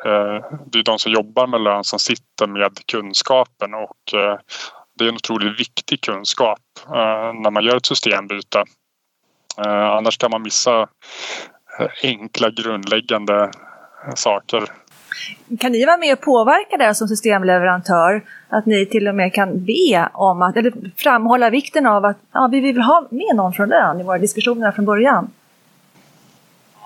Eh, 0.06 0.46
det 0.66 0.80
är 0.80 0.84
de 0.84 1.00
som 1.00 1.12
jobbar 1.12 1.48
med 1.48 1.62
lön 1.62 1.84
som 1.84 2.00
sitter 2.00 2.48
med 2.48 2.72
kunskapen 2.86 3.74
och 3.74 4.20
eh, 4.20 4.40
det 4.98 5.04
är 5.04 5.10
en 5.10 5.16
otroligt 5.16 5.60
viktig 5.60 6.02
kunskap 6.02 6.60
eh, 6.86 7.34
när 7.44 7.52
man 7.52 7.64
gör 7.64 7.78
ett 7.78 7.86
systembyte. 7.86 8.64
Annars 9.98 10.18
kan 10.18 10.32
man 10.32 10.42
missa 10.42 10.88
enkla 12.04 12.50
grundläggande 12.50 13.52
saker. 14.16 14.64
Kan 15.60 15.72
ni 15.72 15.86
vara 15.86 15.98
med 15.98 16.14
och 16.14 16.22
påverka 16.22 16.78
det 16.78 16.96
som 16.96 17.08
systemleverantör? 17.08 18.22
Att 18.50 18.66
ni 18.66 18.86
till 18.86 19.08
och 19.08 19.16
med 19.16 19.34
kan 19.34 19.66
be 19.66 20.10
om 20.14 20.42
att, 20.42 20.58
eller 20.58 20.74
framhålla 20.96 21.50
vikten 21.50 21.86
av 21.86 22.06
att 22.06 22.18
ja, 22.32 22.50
vi 22.52 22.60
vill 22.60 22.82
ha 22.82 23.08
med 23.12 23.36
någon 23.36 23.54
från 23.54 23.70
lön 23.70 24.00
i 24.00 24.04
våra 24.04 24.18
diskussioner 24.18 24.72
från 24.72 24.86
början? 24.86 25.32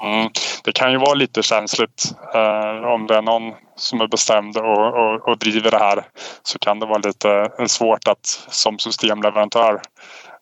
Mm, 0.04 0.30
det 0.64 0.72
kan 0.72 0.92
ju 0.92 0.98
vara 0.98 1.14
lite 1.14 1.44
känsligt 1.44 2.04
eh, 2.34 2.88
om 2.94 3.08
det 3.08 3.16
är 3.16 3.22
någon 3.22 3.54
som 3.75 4.02
är 4.02 4.08
bestämd 4.08 4.58
och, 4.58 4.88
och, 4.88 5.28
och, 5.28 5.38
driver 5.38 5.72
det 5.72 5.80
här 5.80 6.06
så 6.44 6.60
kan 6.60 6.80
det 6.80 6.86
vara 6.86 6.98
lite 6.98 7.52
svårt 7.68 8.08
att 8.08 8.25
som 8.50 8.80
systemleverantör 8.80 9.82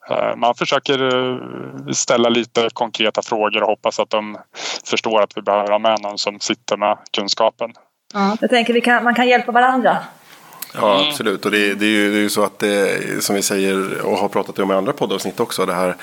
Eh, 0.09 0.35
man 0.35 0.55
försöker 0.55 1.15
eh, 1.15 1.37
ställa 1.93 2.29
lite 2.29 2.69
konkreta 2.73 3.21
frågor 3.21 3.61
och 3.61 3.69
hoppas 3.69 3.99
att 3.99 4.09
de 4.09 4.37
förstår 4.85 5.21
att 5.21 5.37
vi 5.37 5.41
behöver 5.41 5.71
ha 5.71 5.79
med 5.79 6.01
någon 6.01 6.17
som 6.17 6.39
sitter 6.39 6.77
med 6.77 6.97
kunskapen. 7.11 7.71
Ja, 8.13 8.37
jag 8.41 8.49
tänker 8.49 8.91
att 8.97 9.03
man 9.03 9.15
kan 9.15 9.27
hjälpa 9.27 9.51
varandra. 9.51 9.97
Ja, 10.75 11.07
absolut. 11.07 11.45
Och 11.45 11.51
det, 11.51 11.73
det, 11.73 11.85
är 11.85 11.89
ju, 11.89 12.11
det 12.11 12.17
är 12.17 12.21
ju 12.21 12.29
så 12.29 12.43
att 12.43 12.59
det, 12.59 13.23
som 13.23 13.35
vi 13.35 13.41
säger 13.41 14.01
och 14.01 14.17
har 14.17 14.29
pratat 14.29 14.59
om 14.59 14.71
i 14.71 14.73
andra 14.73 14.93
poddavsnitt 14.93 15.39
också, 15.39 15.65
det 15.65 15.73
här 15.73 15.95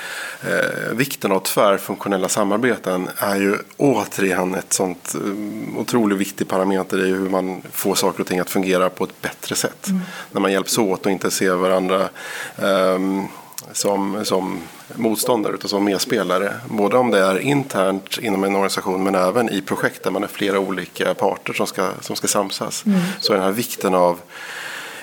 eh, 0.43 0.95
vikten 0.95 1.33
av 1.33 1.41
tvärfunktionella 1.41 2.29
samarbeten 2.29 3.09
är 3.17 3.37
ju 3.37 3.57
återigen 3.77 4.55
ett 4.55 4.73
sånt 4.73 5.15
um, 5.15 5.79
otroligt 5.79 6.19
viktig 6.19 6.49
parameter 6.49 7.07
i 7.07 7.11
hur 7.11 7.29
man 7.29 7.63
får 7.73 7.95
saker 7.95 8.21
och 8.21 8.27
ting 8.27 8.39
att 8.39 8.51
fungera 8.51 8.91
på 8.91 9.05
ett 9.05 9.23
bättre 9.23 9.55
sätt. 9.55 9.89
Mm. 9.89 10.01
När 10.33 10.41
man 10.41 10.53
hjälps 10.53 10.79
åt 10.79 11.07
och 11.07 11.13
inte 11.13 11.31
ser 11.31 11.55
varandra 11.55 12.09
um, 12.57 13.29
som, 13.73 14.25
som 14.25 14.61
motståndare 14.95 15.55
utan 15.55 15.69
som 15.69 15.85
medspelare. 15.85 16.53
Både 16.69 16.97
om 16.97 17.11
det 17.11 17.19
är 17.19 17.39
internt 17.39 18.19
inom 18.23 18.45
en 18.45 18.55
organisation 18.55 19.05
men 19.05 19.15
även 19.15 19.51
i 19.51 19.63
projekt 19.63 20.03
där 20.03 20.11
man 20.11 20.23
är 20.23 20.29
flera 20.29 20.59
olika 20.59 21.15
parter 21.15 21.53
som 21.53 21.67
ska, 21.67 21.91
som 22.01 22.17
ska 22.17 22.29
samsas. 22.29 22.87
Mm. 22.87 23.01
Så 23.21 23.33
den 23.33 23.43
här 23.43 23.53
vikten 23.53 23.95
av 23.95 24.21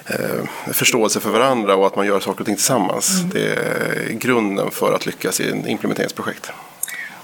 eh, 0.05 0.73
förståelse 0.73 1.19
för 1.19 1.29
varandra 1.29 1.75
och 1.75 1.87
att 1.87 1.95
man 1.95 2.05
gör 2.05 2.19
saker 2.19 2.39
och 2.39 2.45
ting 2.45 2.55
tillsammans. 2.55 3.19
Mm. 3.19 3.29
Det 3.29 3.49
är 3.49 4.13
grunden 4.13 4.71
för 4.71 4.93
att 4.93 5.05
lyckas 5.05 5.39
i 5.39 5.51
en 5.51 5.67
implementeringsprojekt. 5.67 6.51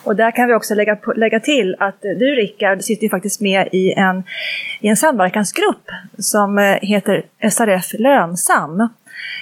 Och 0.04 0.16
där 0.16 0.32
kan 0.32 0.48
vi 0.48 0.54
också 0.54 0.76
lägga, 0.76 0.98
lägga 1.16 1.40
till 1.40 1.76
att 1.80 2.02
du 2.02 2.36
Rickard 2.36 2.82
sitter 2.82 3.04
ju 3.04 3.10
faktiskt 3.10 3.42
med 3.42 3.70
i 3.72 3.92
en, 3.92 4.24
i 4.82 4.88
en 4.88 4.98
samverkansgrupp 4.98 5.92
som 6.18 6.58
eh, 6.58 6.64
heter 6.82 7.26
SRF 7.52 7.94
Lönsam. 8.00 8.90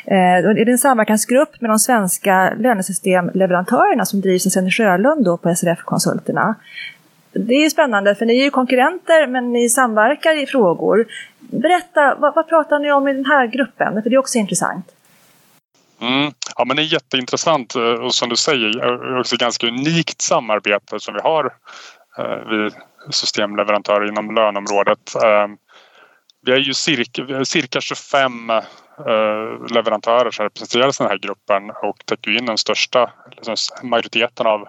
Eh, 0.05 0.53
det 0.53 0.61
är 0.61 0.69
en 0.69 0.77
samverkansgrupp 0.77 1.61
med 1.61 1.69
de 1.69 1.79
svenska 1.79 2.53
lönesystemleverantörerna 2.57 4.05
som 4.05 4.21
drivs 4.21 4.45
av 4.45 4.49
Senny 4.49 4.71
Sjölund 4.71 5.25
då 5.25 5.37
på 5.37 5.55
SRF-konsulterna. 5.55 6.55
Det 7.33 7.53
är 7.53 7.69
spännande 7.69 8.15
för 8.15 8.25
ni 8.25 8.39
är 8.39 8.43
ju 8.43 8.49
konkurrenter 8.49 9.27
men 9.27 9.53
ni 9.53 9.69
samverkar 9.69 10.43
i 10.43 10.45
frågor. 10.45 11.05
Berätta, 11.39 12.15
vad, 12.15 12.35
vad 12.35 12.49
pratar 12.49 12.79
ni 12.79 12.91
om 12.91 13.07
i 13.07 13.13
den 13.13 13.25
här 13.25 13.47
gruppen? 13.47 14.03
För 14.03 14.09
det 14.09 14.15
är 14.15 14.19
också 14.19 14.37
intressant. 14.37 14.85
Mm. 16.01 16.31
Ja, 16.57 16.65
men 16.65 16.75
det 16.75 16.81
är 16.81 16.93
jätteintressant 16.93 17.75
eh, 17.75 17.81
och 17.81 18.15
som 18.15 18.29
du 18.29 18.35
säger 18.35 18.85
eh, 19.13 19.19
också 19.19 19.35
ganska 19.37 19.67
unikt 19.67 20.21
samarbete 20.21 20.99
som 20.99 21.13
vi 21.13 21.19
har 21.19 21.45
eh, 22.17 22.49
vi 22.49 22.69
systemleverantörer 23.09 24.07
inom 24.07 24.35
lönområdet. 24.35 25.15
Eh, 25.15 25.47
vi 26.45 26.51
är 26.51 26.57
ju 26.57 26.73
cirka, 26.73 27.45
cirka 27.45 27.81
25 27.81 28.51
Eh, 29.07 29.73
leverantörer 29.73 30.31
som 30.31 30.43
representerar 30.43 30.91
den 30.97 31.07
här 31.07 31.17
gruppen 31.17 31.69
och 31.69 32.05
täcker 32.05 32.37
in 32.37 32.45
den 32.45 32.57
största 32.57 33.11
liksom 33.31 33.55
majoriteten 33.83 34.47
av 34.47 34.67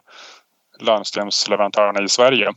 lönsystemsleverantörerna 0.81 2.03
i 2.03 2.09
Sverige. 2.09 2.53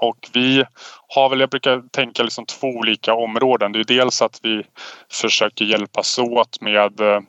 Och 0.00 0.28
vi 0.32 0.64
har 1.08 1.28
väl, 1.28 1.40
jag 1.40 1.50
brukar 1.50 1.82
tänka 1.90 2.22
liksom 2.22 2.46
två 2.46 2.66
olika 2.66 3.14
områden. 3.14 3.72
Det 3.72 3.80
är 3.80 3.84
dels 3.84 4.22
att 4.22 4.40
vi 4.42 4.62
försöker 5.12 5.64
hjälpas 5.64 6.18
åt 6.18 6.60
med 6.60 7.00
eh, 7.00 7.20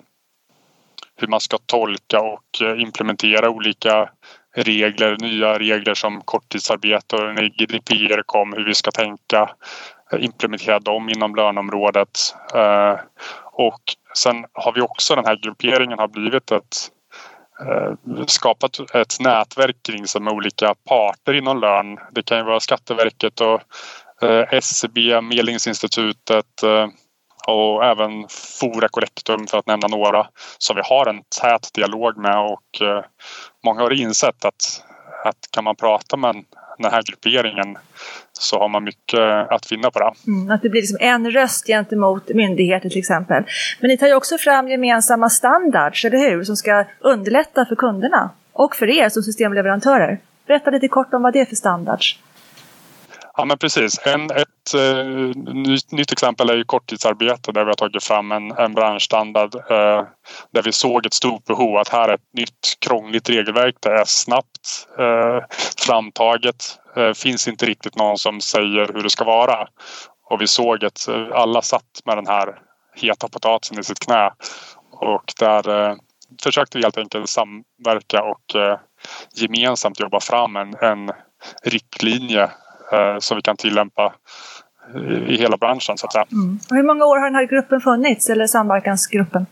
hur 1.16 1.28
man 1.28 1.40
ska 1.40 1.58
tolka 1.66 2.22
och 2.22 2.62
eh, 2.62 2.82
implementera 2.82 3.50
olika 3.50 4.10
regler, 4.56 5.18
nya 5.20 5.60
regler 5.60 5.94
som 5.94 6.22
korttidsarbete 6.22 7.16
och 7.16 7.36
när 7.36 7.44
GDPR 7.44 8.22
kom, 8.26 8.54
hur 8.54 8.66
vi 8.66 8.74
ska 8.74 8.92
tänka 8.92 9.50
eh, 10.12 10.24
implementera 10.24 10.80
dem 10.80 11.10
inom 11.10 11.36
lönområdet. 11.36 12.20
Och 13.52 13.82
sen 14.18 14.46
har 14.54 14.74
vi 14.74 14.82
också 14.82 15.16
den 15.16 15.26
här 15.26 15.36
grupperingen 15.36 16.00
har 16.00 16.08
blivit 16.08 16.52
ett 16.52 16.92
eh, 17.66 18.26
skapat 18.26 18.96
ett 18.96 19.20
nätverk 19.20 19.76
kring 19.84 20.08
sig 20.08 20.22
med 20.22 20.34
olika 20.34 20.76
parter 20.90 21.34
inom 21.34 21.60
lön. 21.60 21.98
Det 22.12 22.24
kan 22.24 22.38
ju 22.38 22.44
vara 22.44 22.60
Skatteverket 22.60 23.42
och 23.42 23.62
eh, 24.22 24.54
SCB, 24.54 25.22
Medlingsinstitutet 25.22 26.64
eh, 26.64 26.88
och 27.48 27.86
även 27.86 28.28
Fora 28.60 28.88
Correctum 28.88 29.48
för 29.48 29.58
att 29.58 29.68
nämna 29.68 29.88
några 29.88 30.28
som 30.58 30.76
vi 30.76 30.82
har 30.86 31.06
en 31.06 31.22
tät 31.42 31.74
dialog 31.74 32.18
med 32.18 32.38
och 32.38 32.82
många 33.64 33.82
har 33.82 33.94
insett 33.94 34.46
att, 34.46 34.84
att 35.24 35.52
kan 35.52 35.64
man 35.64 35.76
prata 35.76 36.18
med 36.18 36.36
den 36.78 36.92
här 36.92 37.04
grupperingen 37.04 37.78
så 38.34 38.60
har 38.60 38.70
man 38.70 38.84
mycket 38.84 39.20
att 39.52 39.72
vinna 39.72 39.92
på 39.92 40.00
det. 40.00 40.12
Mm, 40.28 40.52
att 40.52 40.62
det 40.62 40.70
blir 40.70 40.82
liksom 40.82 40.98
en 41.00 41.32
röst 41.32 41.68
gentemot 41.68 42.30
myndigheter 42.30 42.90
till 42.90 43.00
exempel. 43.00 43.44
Men 43.80 43.88
ni 43.88 43.98
tar 43.98 44.08
ju 44.08 44.14
också 44.14 44.38
fram 44.38 44.70
gemensamma 44.70 45.30
standards, 45.30 46.06
eller 46.06 46.18
hur? 46.18 46.44
Som 46.44 46.56
ska 46.56 46.86
underlätta 47.00 47.66
för 47.66 47.76
kunderna 47.76 48.30
och 48.54 48.76
för 48.76 48.90
er 48.90 49.10
som 49.10 49.24
systemleverantörer. 49.24 50.20
Berätta 50.48 50.72
lite 50.72 50.88
kort 50.88 51.14
om 51.14 51.22
vad 51.22 51.34
det 51.34 51.40
är 51.40 51.46
för 51.46 51.56
standards. 51.56 52.20
Ja 53.42 53.46
men 53.46 53.58
precis. 53.58 54.00
En, 54.06 54.32
ett 54.32 54.74
eh, 54.76 54.82
uh, 54.82 55.36
nytt, 55.36 55.92
nytt, 55.92 56.12
exempel 56.12 56.50
är 56.50 56.54
ju 56.56 56.64
korttidsarbete 56.64 57.52
där 57.52 57.64
vi 57.64 57.70
har 57.70 57.76
tagit 57.76 58.04
fram 58.04 58.32
en, 58.32 58.52
en 58.52 58.74
branschstandard 58.74 59.56
uh, 59.56 60.04
där 60.52 60.64
vi 60.64 60.72
såg 60.72 61.06
ett 61.06 61.14
stort 61.14 61.46
behov 61.46 61.78
att 61.78 61.90
här 61.90 62.10
är 62.10 62.14
ett 62.14 62.34
nytt 62.34 62.78
krångligt 62.80 63.30
regelverk. 63.30 63.76
Det 63.80 63.90
är 63.90 64.06
snabbt 64.06 64.88
uh, 65.00 65.58
framtaget. 65.78 66.80
finns 67.16 67.48
inte 67.48 67.66
riktigt 67.66 67.96
någon 67.96 68.18
som 68.18 68.42
säger 68.42 68.94
hur 68.94 69.04
det 69.04 69.10
ska 69.10 69.24
vara. 69.24 69.68
Och 70.30 70.42
vi 70.42 70.48
såg 70.48 70.86
att 70.86 71.08
alla 71.34 71.62
satt 71.62 72.02
med 72.06 72.18
den 72.18 72.28
här 72.28 72.60
heta 72.96 73.28
potatisen 73.28 73.80
i 73.80 73.84
sitt 73.84 74.00
knä. 74.00 74.32
Och 74.92 75.34
där 75.40 75.96
försökte 76.44 76.78
vi 76.78 76.84
helt 76.84 76.98
enkelt 76.98 77.30
samverka 77.30 78.24
och 78.24 78.78
gemensamt 79.34 80.00
jobba 80.00 80.20
fram 80.20 80.56
en, 80.56 80.76
en 80.82 81.12
riktlinje 81.64 82.50
som 83.20 83.36
vi 83.36 83.42
kan 83.42 83.58
tillämpa 83.58 84.14
i 85.28 85.38
hela 85.38 85.58
branschen 85.58 85.98
så 85.98 86.06
att 86.06 86.14
säga. 86.14 86.26
Mm. 86.32 86.60
Hur 86.70 86.84
många 86.84 87.06
år 87.06 87.18
har 87.18 87.26
den 87.26 87.36
här 87.36 87.46
gruppen 87.46 87.82
funnits, 87.82 88.30
eller 88.30 88.48
samverkansgruppen? 88.48 89.46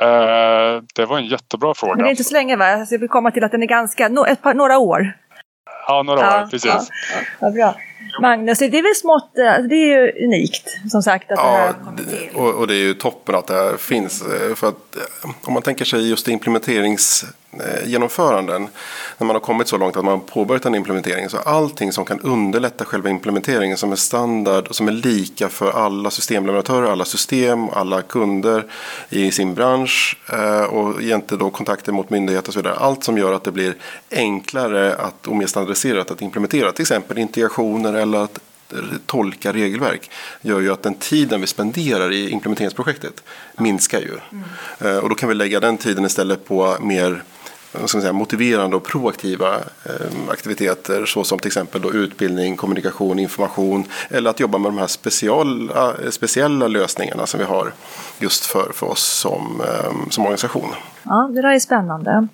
Eh, 0.00 0.82
det 0.94 1.06
var 1.08 1.18
en 1.18 1.26
jättebra 1.26 1.74
fråga. 1.74 1.94
Men 1.94 2.02
det 2.02 2.08
är 2.08 2.10
inte 2.10 2.24
så 2.24 2.34
länge 2.34 2.56
va? 2.56 2.66
Alltså, 2.66 2.94
jag 2.94 3.00
vill 3.00 3.08
komma 3.08 3.30
till 3.30 3.44
att 3.44 3.50
den 3.52 3.62
är 3.62 3.66
ganska, 3.66 4.08
no, 4.08 4.26
ett 4.26 4.42
par, 4.42 4.54
några 4.54 4.78
år. 4.78 5.12
Ja, 5.88 6.02
några 6.02 6.20
Ja, 6.20 6.42
år, 6.42 6.46
precis. 6.46 6.64
ja. 6.70 6.82
Vad 7.40 7.54
bra. 7.54 7.74
Magnus, 8.20 8.58
det 8.58 8.64
är 8.64 8.82
väl 8.82 8.94
smått, 8.94 9.38
eh, 9.38 9.68
det 9.68 9.74
är 9.74 9.86
ju 9.86 10.24
unikt 10.24 10.90
som 10.90 11.02
sagt 11.02 11.30
att 11.32 11.36
det 11.36 11.42
här 11.42 11.66
Ja, 11.66 11.72
kommer 11.84 11.96
till. 11.98 12.28
och, 12.36 12.54
och 12.54 12.66
det 12.66 12.74
är 12.74 12.84
ju 12.84 12.94
toppen 12.94 13.34
att 13.34 13.46
det 13.46 13.54
här 13.54 13.76
finns. 13.76 14.22
eh, 14.22 14.54
För 14.54 14.68
att 14.68 14.96
eh, 14.96 15.30
om 15.46 15.52
man 15.54 15.62
tänker 15.62 15.84
sig 15.84 16.10
just 16.10 16.28
implementeringsgenomföranden. 17.60 18.68
När 19.18 19.26
man 19.26 19.36
har 19.36 19.40
kommit 19.40 19.68
så 19.68 19.76
långt 19.78 19.96
att 19.96 20.04
man 20.04 20.12
har 20.14 20.26
påbörjat 20.26 20.66
en 20.66 20.74
implementering. 20.74 21.28
Så 21.28 21.36
allting 21.38 21.92
som 21.92 22.04
kan 22.04 22.20
underlätta 22.20 22.84
själva 22.84 23.10
implementeringen 23.10 23.76
som 23.76 23.92
är 23.92 23.96
standard 23.96 24.66
och 24.66 24.76
som 24.76 24.88
är 24.88 24.92
lika 24.92 25.48
för 25.48 25.70
alla 25.70 26.10
systemleverantörer, 26.10 26.92
alla 26.92 27.04
system, 27.04 27.68
alla 27.68 28.02
kunder 28.02 28.64
i 29.10 29.30
sin 29.30 29.54
bransch. 29.54 30.16
eh, 30.32 30.62
Och 30.62 31.02
egentligen 31.02 31.38
då 31.38 31.50
kontakter 31.50 31.92
mot 31.92 32.10
myndigheter 32.10 32.48
och 32.48 32.54
så 32.54 32.60
vidare. 32.60 32.74
Allt 32.74 33.04
som 33.04 33.18
gör 33.18 33.32
att 33.32 33.44
det 33.44 33.52
blir 33.52 33.74
enklare 34.10 34.94
att, 34.94 35.26
och 35.26 35.36
mer 35.36 35.46
standardiserat 35.46 36.10
att 36.10 36.22
implementera. 36.22 36.72
Till 36.72 36.82
exempel 36.82 37.18
integrationer 37.18 37.94
eller 37.94 38.18
att 38.18 38.38
tolka 39.06 39.52
regelverk 39.52 40.10
gör 40.40 40.60
ju 40.60 40.72
att 40.72 40.82
den 40.82 40.94
tiden 40.94 41.40
vi 41.40 41.46
spenderar 41.46 42.12
i 42.12 42.30
implementeringsprojektet 42.30 43.22
minskar 43.56 44.00
ju. 44.00 44.18
Eh, 44.88 44.96
Och 44.96 45.08
då 45.08 45.14
kan 45.14 45.28
vi 45.28 45.34
lägga 45.34 45.60
den 45.60 45.78
tiden 45.78 46.04
istället 46.04 46.48
på 46.48 46.76
mer 46.80 47.22
vad 47.80 47.88
ska 47.88 47.96
man 47.98 48.02
säga, 48.02 48.12
motiverande 48.12 48.76
och 48.76 48.84
proaktiva 48.84 49.54
eh, 49.56 50.30
aktiviteter 50.30 51.04
såsom 51.06 51.38
till 51.38 51.46
exempel 51.48 51.80
då 51.82 51.92
utbildning, 51.92 52.56
kommunikation, 52.56 53.18
information 53.18 53.84
eller 54.10 54.30
att 54.30 54.40
jobba 54.40 54.58
med 54.58 54.68
de 54.72 54.78
här 54.78 54.86
speciella, 54.86 55.94
speciella 56.10 56.68
lösningarna 56.68 57.26
som 57.26 57.38
vi 57.40 57.46
har 57.46 57.72
just 58.18 58.46
för, 58.46 58.72
för 58.74 58.86
oss 58.90 59.02
som, 59.04 59.60
eh, 59.60 59.92
som 60.10 60.24
organisation. 60.24 60.68
Ja, 61.02 61.30
det 61.34 61.42
där 61.42 61.52
är 61.54 61.58
spännande. 61.58 62.28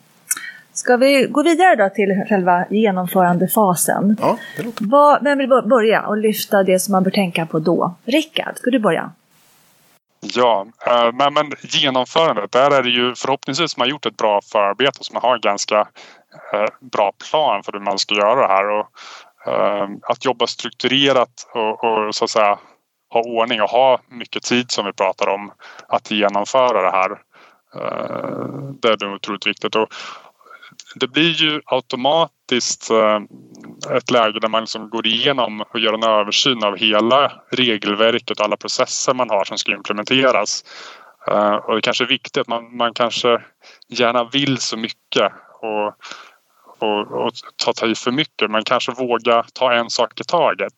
Ska 0.74 0.96
vi 0.96 1.26
gå 1.30 1.42
vidare 1.42 1.76
då 1.76 1.88
till 1.94 2.24
själva 2.28 2.64
genomförandefasen? 2.70 4.16
Ja, 4.20 4.38
det 4.56 4.62
låter 4.62 4.84
Vad, 4.84 5.24
vem 5.24 5.38
vill 5.38 5.48
bör- 5.48 5.68
börja 5.68 6.02
och 6.06 6.16
lyfta 6.16 6.62
det 6.62 6.78
som 6.78 6.92
man 6.92 7.02
bör 7.02 7.10
tänka 7.10 7.46
på 7.46 7.58
då? 7.58 7.94
Rickard, 8.04 8.56
ska 8.56 8.70
du 8.70 8.78
börja? 8.78 9.10
Ja, 10.24 10.66
eh, 10.86 11.12
men, 11.12 11.34
men 11.34 11.52
genomförandet, 11.62 12.52
där 12.52 12.70
är 12.70 12.82
det 12.82 12.90
ju 12.90 13.14
förhoppningsvis 13.14 13.76
man 13.76 13.84
har 13.84 13.90
gjort 13.90 14.06
ett 14.06 14.16
bra 14.16 14.40
förarbete 14.52 14.98
så 15.00 15.12
man 15.12 15.22
har 15.22 15.34
en 15.34 15.40
ganska 15.40 15.78
eh, 16.52 16.66
bra 16.80 17.12
plan 17.30 17.62
för 17.62 17.72
hur 17.72 17.80
man 17.80 17.98
ska 17.98 18.14
göra 18.14 18.40
det 18.40 18.54
här. 18.54 18.68
Och, 18.68 18.86
eh, 19.52 19.88
att 20.02 20.24
jobba 20.24 20.46
strukturerat 20.46 21.50
och, 21.54 21.84
och 21.84 22.14
så 22.14 22.24
att 22.24 22.30
säga 22.30 22.58
ha 23.10 23.20
ordning 23.20 23.62
och 23.62 23.70
ha 23.70 24.00
mycket 24.08 24.42
tid 24.42 24.70
som 24.70 24.86
vi 24.86 24.92
pratar 24.92 25.28
om 25.28 25.52
att 25.88 26.10
genomföra 26.10 26.82
det 26.82 26.90
här. 26.90 27.18
Det 28.80 28.88
är 28.88 29.14
otroligt 29.14 29.46
viktigt. 29.46 29.74
Och 29.74 29.88
det 30.94 31.08
blir 31.08 31.30
ju 31.30 31.60
automatiskt 31.66 32.90
ett 33.90 34.10
läge 34.10 34.40
där 34.40 34.48
man 34.48 34.62
liksom 34.62 34.90
går 34.90 35.06
igenom 35.06 35.60
och 35.60 35.80
gör 35.80 35.92
en 35.92 36.04
översyn 36.04 36.64
av 36.64 36.76
hela 36.76 37.32
regelverket 37.50 38.38
och 38.38 38.44
alla 38.44 38.56
processer 38.56 39.14
man 39.14 39.30
har 39.30 39.44
som 39.44 39.58
ska 39.58 39.72
implementeras. 39.72 40.64
Eh, 41.28 41.54
och 41.54 41.74
det 41.74 41.80
kanske 41.80 42.04
är 42.04 42.08
viktigt 42.08 42.36
att 42.36 42.48
man, 42.48 42.76
man 42.76 42.94
kanske 42.94 43.42
gärna 43.88 44.24
vill 44.24 44.58
så 44.58 44.76
mycket 44.76 45.32
och, 45.60 45.86
och, 46.78 47.24
och 47.24 47.32
ta, 47.64 47.72
ta 47.72 47.86
i 47.86 47.94
för 47.94 48.10
mycket 48.10 48.50
men 48.50 48.64
kanske 48.64 48.92
våga 48.92 49.44
ta 49.52 49.72
en 49.72 49.90
sak 49.90 50.20
i 50.20 50.24
taget. 50.24 50.74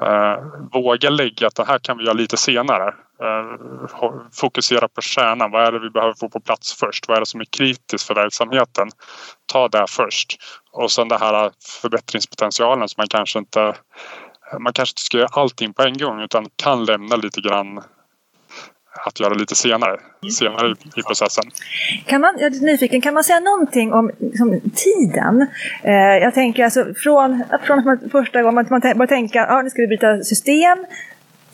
Eh, 0.00 0.36
våga 0.72 1.10
lägga 1.10 1.46
att 1.46 1.54
det 1.54 1.64
här 1.64 1.78
kan 1.78 1.98
vi 1.98 2.04
göra 2.04 2.14
lite 2.14 2.36
senare. 2.36 2.94
Eh, 3.22 3.88
fokusera 4.32 4.88
på 4.88 5.00
kärnan. 5.00 5.50
Vad 5.50 5.66
är 5.66 5.72
det 5.72 5.78
vi 5.78 5.90
behöver 5.90 6.14
få 6.14 6.28
på 6.28 6.40
plats 6.40 6.74
först? 6.74 7.08
Vad 7.08 7.16
är 7.16 7.20
det 7.20 7.26
som 7.26 7.40
är 7.40 7.44
kritiskt 7.44 8.06
för 8.06 8.14
verksamheten? 8.14 8.88
Ta 9.46 9.68
det 9.68 9.86
först. 9.88 10.36
Och 10.72 10.90
sen 10.92 11.08
det 11.08 11.18
här 11.18 11.50
förbättringspotentialen 11.82 12.88
som 12.88 13.00
man 13.00 13.08
kanske 13.08 13.38
inte 13.38 13.74
man 14.58 14.72
kanske 14.72 14.92
inte 14.92 15.02
ska 15.02 15.18
göra 15.18 15.28
allting 15.32 15.72
på 15.72 15.82
en 15.82 15.98
gång 15.98 16.20
utan 16.20 16.46
kan 16.56 16.84
lämna 16.84 17.16
lite 17.16 17.40
grann 17.40 17.82
att 19.06 19.20
göra 19.20 19.34
lite 19.34 19.54
senare, 19.54 20.00
senare 20.38 20.74
i, 20.96 21.02
processen. 21.02 21.44
Kan 22.06 22.20
man, 22.20 22.34
jag 22.38 22.54
är 22.54 22.60
nyfiken, 22.60 23.00
kan 23.00 23.14
man 23.14 23.24
säga 23.24 23.40
någonting 23.40 23.92
om 23.92 24.10
liksom, 24.18 24.60
tiden? 24.74 25.46
Eh, 25.82 25.92
jag 26.22 26.34
tänker 26.34 26.64
alltså 26.64 26.84
från, 26.96 27.44
från 27.66 28.10
första 28.12 28.42
gången 28.42 28.54
man, 28.54 28.66
man 28.70 28.80
börjar 28.80 29.06
tänka 29.06 29.38
ja, 29.38 29.62
nu 29.62 29.70
ska 29.70 29.82
vi 29.82 29.88
byta 29.88 30.22
system 30.22 30.86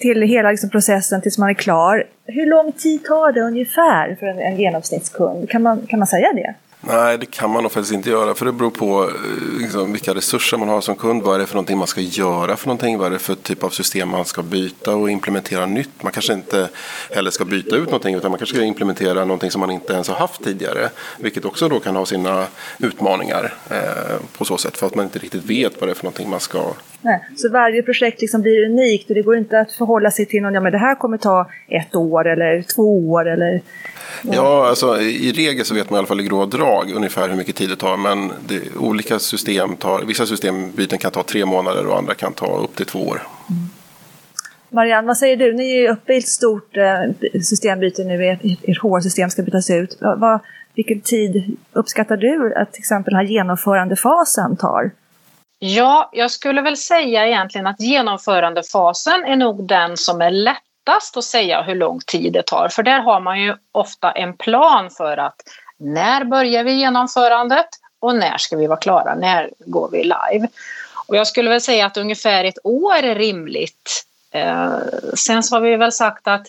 till 0.02 0.22
hela 0.22 0.50
liksom, 0.50 0.70
processen 0.70 1.22
tills 1.22 1.38
man 1.38 1.48
är 1.48 1.54
klar. 1.54 2.04
Hur 2.26 2.46
lång 2.46 2.72
tid 2.72 3.04
tar 3.04 3.32
det 3.32 3.40
ungefär 3.40 4.16
för 4.20 4.26
en, 4.26 4.38
en 4.38 4.56
genomsnittskund? 4.56 5.50
Kan 5.50 5.62
man, 5.62 5.86
kan 5.86 5.98
man 5.98 6.08
säga 6.08 6.32
det? 6.32 6.54
Nej, 6.84 7.18
det 7.18 7.26
kan 7.26 7.50
man 7.50 7.62
nog 7.62 7.72
faktiskt 7.72 7.94
inte 7.94 8.10
göra. 8.10 8.34
För 8.34 8.46
det 8.46 8.52
beror 8.52 8.70
på 8.70 9.04
eh, 9.04 9.60
liksom, 9.60 9.92
vilka 9.92 10.14
resurser 10.14 10.56
man 10.56 10.68
har 10.68 10.80
som 10.80 10.96
kund. 10.96 11.22
Vad 11.22 11.34
är 11.34 11.38
det 11.38 11.46
för 11.46 11.54
någonting 11.54 11.78
man 11.78 11.86
ska 11.86 12.00
göra 12.00 12.56
för 12.56 12.66
någonting? 12.66 12.98
Vad 12.98 13.06
är 13.06 13.10
det 13.10 13.18
för 13.18 13.34
typ 13.34 13.64
av 13.64 13.70
system 13.70 14.08
man 14.08 14.24
ska 14.24 14.42
byta 14.42 14.94
och 14.94 15.10
implementera 15.10 15.66
nytt? 15.66 16.02
Man 16.02 16.12
kanske 16.12 16.32
inte 16.32 16.68
heller 17.10 17.30
ska 17.30 17.44
byta 17.44 17.76
ut 17.76 17.86
någonting 17.86 18.14
utan 18.14 18.30
man 18.30 18.38
kanske 18.38 18.56
ska 18.56 18.64
implementera 18.64 19.24
någonting 19.24 19.50
som 19.50 19.60
man 19.60 19.70
inte 19.70 19.92
ens 19.92 20.08
har 20.08 20.16
haft 20.16 20.44
tidigare. 20.44 20.88
Vilket 21.18 21.44
också 21.44 21.68
då 21.68 21.80
kan 21.80 21.96
ha 21.96 22.06
sina 22.06 22.46
utmaningar 22.78 23.54
eh, 23.70 24.16
på 24.38 24.44
så 24.44 24.58
sätt. 24.58 24.76
För 24.76 24.86
att 24.86 24.94
man 24.94 25.04
inte 25.04 25.18
riktigt 25.18 25.44
vet 25.44 25.80
vad 25.80 25.88
det 25.88 25.92
är 25.92 25.94
för 25.94 26.04
någonting 26.04 26.30
man 26.30 26.40
ska 26.40 26.72
Nej. 27.02 27.24
Så 27.36 27.48
varje 27.48 27.82
projekt 27.82 28.20
liksom 28.20 28.42
blir 28.42 28.64
unikt 28.64 29.08
och 29.08 29.14
det 29.14 29.22
går 29.22 29.36
inte 29.36 29.60
att 29.60 29.72
förhålla 29.72 30.10
sig 30.10 30.26
till 30.26 30.42
någon, 30.42 30.54
ja 30.54 30.60
men 30.60 30.72
det 30.72 30.78
här 30.78 30.94
kommer 30.94 31.18
ta 31.18 31.50
ett 31.68 31.94
år 31.94 32.28
eller 32.28 32.62
två 32.62 33.10
år 33.10 33.28
eller... 33.28 33.60
Ja, 34.22 34.66
alltså 34.68 35.00
i 35.00 35.32
regel 35.32 35.64
så 35.64 35.74
vet 35.74 35.90
man 35.90 35.96
i 35.96 35.98
alla 35.98 36.06
fall 36.06 36.20
i 36.20 36.24
grova 36.24 36.46
drag 36.46 36.92
ungefär 36.94 37.28
hur 37.28 37.36
mycket 37.36 37.56
tid 37.56 37.68
det 37.68 37.76
tar. 37.76 37.96
Men 37.96 38.32
det, 38.48 38.76
olika 38.78 39.18
system 39.18 39.76
tar, 39.76 40.02
vissa 40.04 40.26
systembyten 40.26 40.98
kan 40.98 41.10
ta 41.10 41.22
tre 41.22 41.44
månader 41.44 41.86
och 41.86 41.98
andra 41.98 42.14
kan 42.14 42.32
ta 42.32 42.58
upp 42.58 42.76
till 42.76 42.86
två 42.86 42.98
år. 42.98 43.22
Marianne, 44.68 45.06
vad 45.06 45.16
säger 45.16 45.36
du? 45.36 45.52
Ni 45.52 45.76
är 45.76 45.80
ju 45.80 45.88
uppe 45.88 46.14
i 46.14 46.18
ett 46.18 46.28
stort 46.28 46.76
eh, 46.76 47.40
systembyte 47.40 48.04
nu, 48.04 48.26
ert, 48.26 48.40
ert 48.44 48.82
HR-system 48.82 49.30
ska 49.30 49.42
bytas 49.42 49.70
ut. 49.70 49.98
Vad, 50.00 50.40
vilken 50.74 51.00
tid 51.00 51.56
uppskattar 51.72 52.16
du 52.16 52.54
att 52.54 52.72
till 52.72 52.80
exempel 52.80 53.14
den 53.14 53.26
här 53.26 53.32
genomförandefasen 53.32 54.56
tar? 54.56 54.90
Ja, 55.64 56.08
jag 56.12 56.30
skulle 56.30 56.62
väl 56.62 56.76
säga 56.76 57.26
egentligen 57.26 57.66
att 57.66 57.80
genomförandefasen 57.80 59.24
är 59.24 59.36
nog 59.36 59.64
den 59.64 59.96
som 59.96 60.20
är 60.20 60.30
lättast 60.30 61.16
att 61.16 61.24
säga 61.24 61.62
hur 61.62 61.74
lång 61.74 62.00
tid 62.06 62.32
det 62.32 62.42
tar. 62.42 62.68
För 62.68 62.82
där 62.82 63.00
har 63.00 63.20
man 63.20 63.40
ju 63.40 63.54
ofta 63.72 64.12
en 64.12 64.36
plan 64.36 64.90
för 64.90 65.16
att 65.16 65.42
när 65.76 66.24
börjar 66.24 66.64
vi 66.64 66.72
genomförandet 66.72 67.66
och 68.00 68.14
när 68.16 68.38
ska 68.38 68.56
vi 68.56 68.66
vara 68.66 68.78
klara? 68.78 69.14
När 69.14 69.50
går 69.58 69.88
vi 69.92 70.02
live? 70.02 70.48
Och 71.06 71.16
jag 71.16 71.26
skulle 71.26 71.50
väl 71.50 71.60
säga 71.60 71.86
att 71.86 71.96
ungefär 71.96 72.44
ett 72.44 72.58
år 72.64 72.94
är 72.94 73.14
rimligt. 73.14 74.06
Eh, 74.30 74.72
sen 75.16 75.42
så 75.42 75.56
har 75.56 75.60
vi 75.60 75.76
väl 75.76 75.92
sagt 75.92 76.28
att 76.28 76.46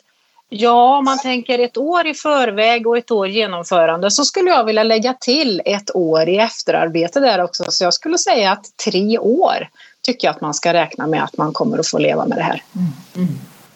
Ja, 0.56 0.98
om 0.98 1.06
man 1.06 1.20
tänker 1.20 1.60
ett 1.60 1.78
år 1.78 2.08
i 2.08 2.14
förväg 2.14 2.88
och 2.88 2.98
ett 2.98 3.12
år 3.12 3.28
genomförande 3.28 4.12
så 4.12 4.26
skulle 4.26 4.50
jag 4.50 4.64
vilja 4.64 4.84
lägga 4.84 5.14
till 5.14 5.62
ett 5.66 5.96
år 5.96 6.30
i 6.30 6.38
efterarbete 6.38 7.20
där 7.20 7.44
också. 7.44 7.64
Så 7.70 7.84
jag 7.84 7.94
skulle 7.94 8.18
säga 8.18 8.52
att 8.52 8.78
tre 8.86 9.18
år 9.18 9.70
tycker 10.02 10.28
jag 10.28 10.36
att 10.36 10.42
man 10.42 10.54
ska 10.54 10.74
räkna 10.74 11.08
med 11.08 11.24
att 11.24 11.38
man 11.38 11.54
kommer 11.54 11.78
att 11.78 11.88
få 11.88 11.98
leva 11.98 12.26
med 12.26 12.38
det 12.38 12.44
här. 12.44 12.64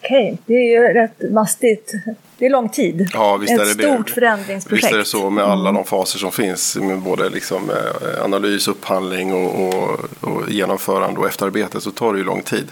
Okej, 0.02 0.38
det 0.46 0.54
är 0.54 0.70
ju 0.70 0.94
rätt 0.94 1.32
mastigt. 1.32 1.92
Det 2.38 2.46
är 2.46 2.50
lång 2.50 2.68
tid. 2.68 3.08
Ja, 3.12 3.36
visst 3.36 3.52
Ett 3.52 3.60
är 3.60 3.64
det 3.64 3.74
det. 3.74 3.94
stort 3.94 4.10
förändringsprojekt. 4.10 4.84
Visst 4.84 4.94
är 4.94 4.98
det 4.98 5.04
så 5.04 5.30
med 5.30 5.44
alla 5.44 5.72
de 5.72 5.84
faser 5.84 6.18
som 6.18 6.32
finns. 6.32 6.76
Med 6.76 6.98
både 6.98 7.28
liksom, 7.28 7.70
eh, 7.70 8.24
analys, 8.24 8.68
upphandling 8.68 9.34
och, 9.34 9.68
och, 9.68 10.00
och 10.20 10.50
genomförande 10.50 11.20
och 11.20 11.26
efterarbete 11.26 11.80
så 11.80 11.90
tar 11.90 12.12
det 12.12 12.18
ju 12.18 12.24
lång 12.24 12.42
tid. 12.42 12.66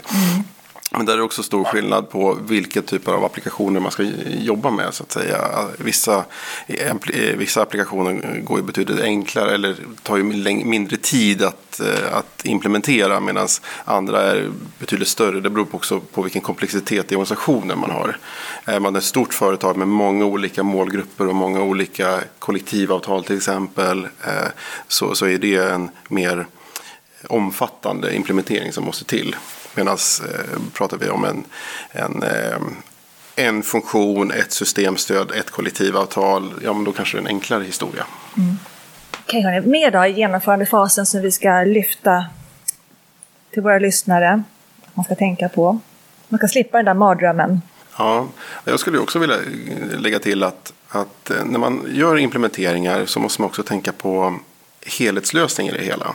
Men 0.97 1.07
där 1.07 1.13
är 1.13 1.17
det 1.17 1.23
också 1.23 1.43
stor 1.43 1.65
skillnad 1.65 2.11
på 2.11 2.39
vilka 2.49 2.83
typer 2.83 3.13
av 3.13 3.25
applikationer 3.25 3.81
man 3.81 3.93
ska 3.93 4.03
jobba 4.27 4.71
med. 4.71 4.95
så 4.95 5.03
att 5.03 5.13
säga. 5.13 5.69
Vissa, 5.79 6.25
vissa 7.37 7.63
applikationer 7.63 8.41
går 8.45 8.59
ju 8.59 8.65
betydligt 8.65 9.01
enklare 9.01 9.55
eller 9.55 9.77
tar 10.03 10.17
ju 10.17 10.23
mindre 10.65 10.97
tid 10.97 11.43
att, 11.43 11.81
eh, 11.81 12.17
att 12.17 12.45
implementera 12.45 13.21
medan 13.21 13.49
andra 13.85 14.23
är 14.23 14.51
betydligt 14.79 15.09
större. 15.09 15.41
Det 15.41 15.51
beror 15.51 15.67
också 15.71 16.01
på 16.01 16.23
vilken 16.23 16.43
komplexitet 16.43 17.13
i 17.13 17.15
organisationen 17.15 17.79
man 17.79 17.91
har. 17.91 18.19
Är 18.65 18.81
man 18.81 18.97
ett 18.97 19.05
stort 19.05 19.35
företag 19.35 19.77
med 19.77 19.89
många 19.89 20.25
olika 20.25 20.63
målgrupper 20.63 21.29
och 21.29 21.35
många 21.35 21.63
olika 21.63 22.21
kollektivavtal 22.39 23.25
till 23.25 23.37
exempel 23.37 24.05
eh, 24.05 24.49
så, 24.89 25.15
så 25.15 25.27
är 25.27 25.39
det 25.39 25.57
en 25.57 25.91
mer 26.09 26.47
omfattande 27.29 28.15
implementering 28.17 28.73
som 28.73 28.85
måste 28.85 29.05
till. 29.05 29.37
Medan 29.77 29.97
eh, 30.25 30.61
pratar 30.73 30.97
vi 30.97 31.09
om 31.09 31.25
en, 31.25 31.45
en, 31.91 32.23
eh, 32.23 32.59
en 33.37 33.62
funktion, 33.62 34.31
ett 34.31 34.53
systemstöd, 34.53 35.31
ett 35.31 35.51
kollektivavtal, 35.51 36.55
ja 36.65 36.73
men 36.73 36.85
då 36.85 36.93
kanske 36.93 37.17
det 37.17 37.21
är 37.21 37.23
en 37.23 37.27
enklare 37.27 37.65
historia. 37.65 38.05
Mm. 38.37 38.59
Okej, 39.27 39.43
hörni, 39.43 39.61
mer 39.61 39.91
då 39.91 40.07
i 40.07 40.12
genomförandefasen 40.12 41.07
som 41.07 41.21
vi 41.21 41.33
ska 41.33 41.62
lyfta 41.62 42.27
till 43.51 43.62
våra 43.62 43.79
lyssnare. 43.79 44.43
Man 44.95 45.05
ska 45.05 45.15
tänka 45.15 45.49
på. 45.49 45.79
Man 46.29 46.39
ska 46.39 46.49
slippa 46.49 46.77
den 46.79 46.85
där 46.85 46.95
mardrömmen. 46.95 47.62
Ja, 47.99 48.27
jag 48.65 48.81
skulle 48.81 48.99
också 48.99 49.19
vilja 49.19 49.37
lägga 49.99 50.19
till 50.19 50.43
att, 50.43 50.73
att 50.89 51.31
eh, 51.31 51.45
när 51.45 51.59
man 51.59 51.87
gör 51.89 52.19
implementeringar 52.19 53.07
så 53.07 53.21
måste 53.21 53.43
man 53.43 53.49
också 53.49 53.62
tänka 53.62 53.93
på 53.93 54.39
helhetslösningar 54.99 55.75
i 55.75 55.79
det 55.79 55.85
hela. 55.85 56.15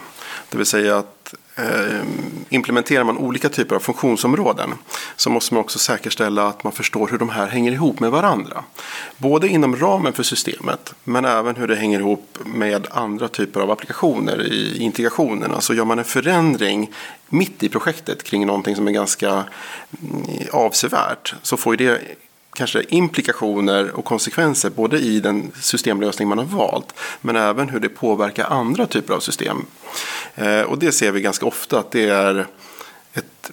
Det 0.50 0.58
vill 0.58 0.65
säga 0.65 0.97
att 0.97 1.06
eh, 1.06 1.20
Eh, 1.55 2.03
implementerar 2.49 3.03
man 3.03 3.17
olika 3.17 3.49
typer 3.49 3.75
av 3.75 3.79
funktionsområden 3.79 4.73
så 5.15 5.29
måste 5.29 5.53
man 5.53 5.61
också 5.61 5.79
säkerställa 5.79 6.47
att 6.47 6.63
man 6.63 6.73
förstår 6.73 7.07
hur 7.07 7.17
de 7.17 7.29
här 7.29 7.47
hänger 7.47 7.71
ihop 7.71 7.99
med 7.99 8.11
varandra. 8.11 8.63
Både 9.17 9.47
inom 9.47 9.75
ramen 9.75 10.13
för 10.13 10.23
systemet 10.23 10.93
men 11.03 11.25
även 11.25 11.55
hur 11.55 11.67
det 11.67 11.75
hänger 11.75 11.99
ihop 11.99 12.37
med 12.45 12.87
andra 12.91 13.27
typer 13.27 13.59
av 13.59 13.71
applikationer 13.71 14.41
i 14.41 14.77
integrationen. 14.77 15.51
Alltså 15.51 15.73
gör 15.73 15.85
man 15.85 15.99
en 15.99 16.05
förändring 16.05 16.91
mitt 17.29 17.63
i 17.63 17.69
projektet 17.69 18.23
kring 18.23 18.47
någonting 18.47 18.75
som 18.75 18.87
är 18.87 18.91
ganska 18.91 19.29
mm, 19.29 19.45
avsevärt 20.51 21.35
så 21.41 21.57
får 21.57 21.75
det 21.75 22.01
kanske 22.53 22.83
implikationer 22.89 23.91
och 23.91 24.05
konsekvenser 24.05 24.69
både 24.69 24.99
i 24.99 25.19
den 25.19 25.51
systemlösning 25.61 26.27
man 26.27 26.37
har 26.37 26.45
valt 26.45 26.93
men 27.21 27.35
även 27.35 27.69
hur 27.69 27.79
det 27.79 27.89
påverkar 27.89 28.45
andra 28.45 28.85
typer 28.85 29.13
av 29.13 29.19
system. 29.19 29.65
Eh, 30.35 30.61
och 30.61 30.79
det 30.79 30.91
ser 30.91 31.11
vi 31.11 31.21
ganska 31.21 31.45
ofta 31.45 31.79
att 31.79 31.91
det 31.91 32.09
är 32.09 32.47
ett 33.13 33.51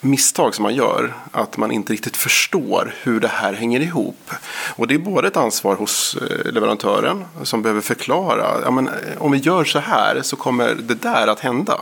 misstag 0.00 0.54
som 0.54 0.62
man 0.62 0.74
gör. 0.74 1.14
Att 1.32 1.56
man 1.56 1.72
inte 1.72 1.92
riktigt 1.92 2.16
förstår 2.16 2.94
hur 3.02 3.20
det 3.20 3.28
här 3.28 3.52
hänger 3.52 3.80
ihop. 3.80 4.30
Och 4.76 4.86
det 4.86 4.94
är 4.94 4.98
både 4.98 5.28
ett 5.28 5.36
ansvar 5.36 5.74
hos 5.74 6.16
eh, 6.16 6.52
leverantören 6.52 7.24
som 7.42 7.62
behöver 7.62 7.80
förklara. 7.80 8.60
Ja, 8.64 8.70
men 8.70 8.88
eh, 8.88 8.94
om 9.18 9.32
vi 9.32 9.38
gör 9.38 9.64
så 9.64 9.78
här 9.78 10.22
så 10.22 10.36
kommer 10.36 10.74
det 10.74 10.94
där 10.94 11.26
att 11.26 11.40
hända 11.40 11.78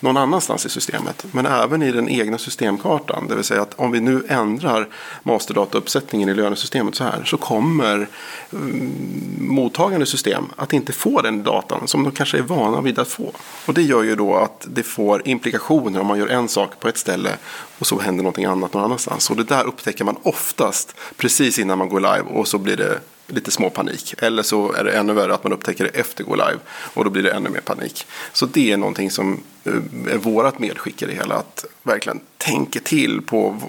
någon 0.00 0.16
annanstans 0.16 0.66
i 0.66 0.68
systemet. 0.68 1.24
Men 1.32 1.46
även 1.46 1.82
i 1.82 1.92
den 1.92 2.08
egna 2.08 2.38
systemkartan. 2.38 3.28
Det 3.28 3.34
vill 3.34 3.44
säga 3.44 3.62
att 3.62 3.74
om 3.76 3.90
vi 3.90 4.00
nu 4.00 4.24
ändrar 4.28 4.88
masterdatauppsättningen 5.22 6.28
i 6.28 6.34
lönesystemet 6.34 6.94
så 6.94 7.04
här 7.04 7.24
så 7.24 7.36
kommer 7.36 8.08
mm, 8.52 8.92
mottagande 9.38 10.06
system 10.06 10.44
att 10.56 10.72
inte 10.72 10.92
få 10.92 11.20
den 11.20 11.42
datan 11.42 11.88
som 11.88 12.04
de 12.04 12.12
kanske 12.12 12.38
är 12.38 12.42
vana 12.42 12.80
vid 12.80 12.98
att 12.98 13.08
få. 13.08 13.32
Och 13.66 13.74
det 13.74 13.82
gör 13.82 14.02
ju 14.02 14.16
då 14.16 14.34
att 14.34 14.66
det 14.70 14.82
får 14.82 15.28
implikationer 15.28 16.00
om 16.00 16.06
man 16.06 16.18
gör 16.18 16.28
en 16.28 16.48
sak 16.48 16.80
på 16.80 16.88
ett 16.88 16.98
ställe 16.98 17.30
och 17.78 17.86
så 17.86 18.00
händer 18.00 18.22
någonting 18.22 18.44
annat 18.44 18.74
någon 18.74 18.84
annanstans. 18.84 19.30
Och 19.30 19.36
det 19.36 19.44
där 19.44 19.64
upptäcker 19.64 20.04
man 20.04 20.16
oftast 20.22 20.94
precis 21.16 21.58
innan 21.58 21.78
man 21.78 21.88
går 21.88 22.00
live 22.00 22.38
och 22.38 22.48
så 22.48 22.58
blir 22.58 22.76
det 22.76 23.00
lite 23.32 23.50
små 23.50 23.70
panik. 23.70 24.14
Eller 24.18 24.42
så 24.42 24.72
är 24.72 24.84
det 24.84 24.92
ännu 24.92 25.12
värre 25.12 25.34
att 25.34 25.44
man 25.44 25.52
upptäcker 25.52 25.84
det 25.84 26.00
efter 26.00 26.24
gå 26.24 26.34
live 26.34 26.58
och 26.68 27.04
då 27.04 27.10
blir 27.10 27.22
det 27.22 27.30
ännu 27.30 27.50
mer 27.50 27.60
panik. 27.60 28.06
Så 28.32 28.46
det 28.46 28.72
är 28.72 28.76
någonting 28.76 29.10
som 29.10 29.42
eh, 29.64 29.72
är 30.14 30.18
vårat 30.18 30.58
medskick 30.58 31.02
i 31.02 31.06
det 31.06 31.12
hela. 31.14 31.34
Att 31.34 31.64
verkligen 31.82 32.20
tänka 32.38 32.80
till 32.80 33.22
på 33.22 33.60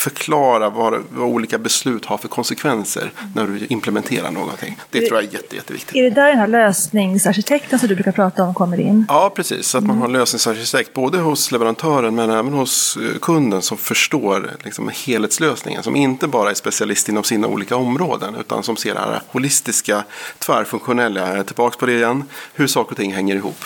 förklara 0.00 0.70
vad, 0.70 1.02
vad, 1.10 1.28
olika 1.28 1.58
beslut 1.58 2.04
har 2.04 2.18
för 2.18 2.28
konsekvenser 2.28 3.12
när 3.34 3.46
du 3.46 3.66
implementerar 3.66 4.30
någonting. 4.30 4.78
Det, 4.90 5.06
tror 5.06 5.20
jag 5.20 5.28
är 5.28 5.32
jätte, 5.32 5.56
jätteviktigt. 5.56 5.96
Är 5.96 6.02
det 6.02 6.10
där 6.10 6.28
den 6.28 6.38
här 6.38 6.46
lösningsarkitekten 6.46 7.78
som 7.78 7.88
du 7.88 7.94
brukar 7.94 8.12
prata 8.12 8.42
om 8.42 8.54
kommer 8.54 8.80
in? 8.80 9.06
Ja, 9.08 9.32
precis. 9.36 9.66
Så 9.66 9.78
att 9.78 9.84
man 9.84 9.98
har 9.98 10.06
en 10.06 10.12
lösningsarkitekt 10.12 10.92
både 10.92 11.18
hos 11.18 11.52
leverantören 11.52 12.14
men 12.14 12.30
även 12.30 12.52
hos 12.52 12.96
eh, 12.96 13.18
kunden 13.18 13.62
som 13.62 13.76
förstår 13.76 14.50
liksom, 14.64 14.90
helhetslösningen. 15.06 15.82
Som 15.82 15.96
inte 15.96 16.26
bara 16.28 16.50
är 16.50 16.54
specialist 16.54 17.08
inom 17.08 17.24
sina 17.24 17.46
olika 17.46 17.76
områden 17.76 18.34
utan 18.34 18.62
som 18.62 18.76
ser 18.76 18.94
det 18.94 19.00
här 19.00 19.22
holistiska, 19.28 20.04
tvärfunktionella. 20.38 21.20
Jag 21.20 21.38
är 21.38 21.42
tillbaka 21.42 21.76
på 21.78 21.86
det 21.86 21.92
igen. 21.92 22.24
Hur 22.54 22.66
saker 22.66 22.90
och 22.90 22.96
ting 22.96 23.12
hänger 23.12 23.36
ihop. 23.36 23.64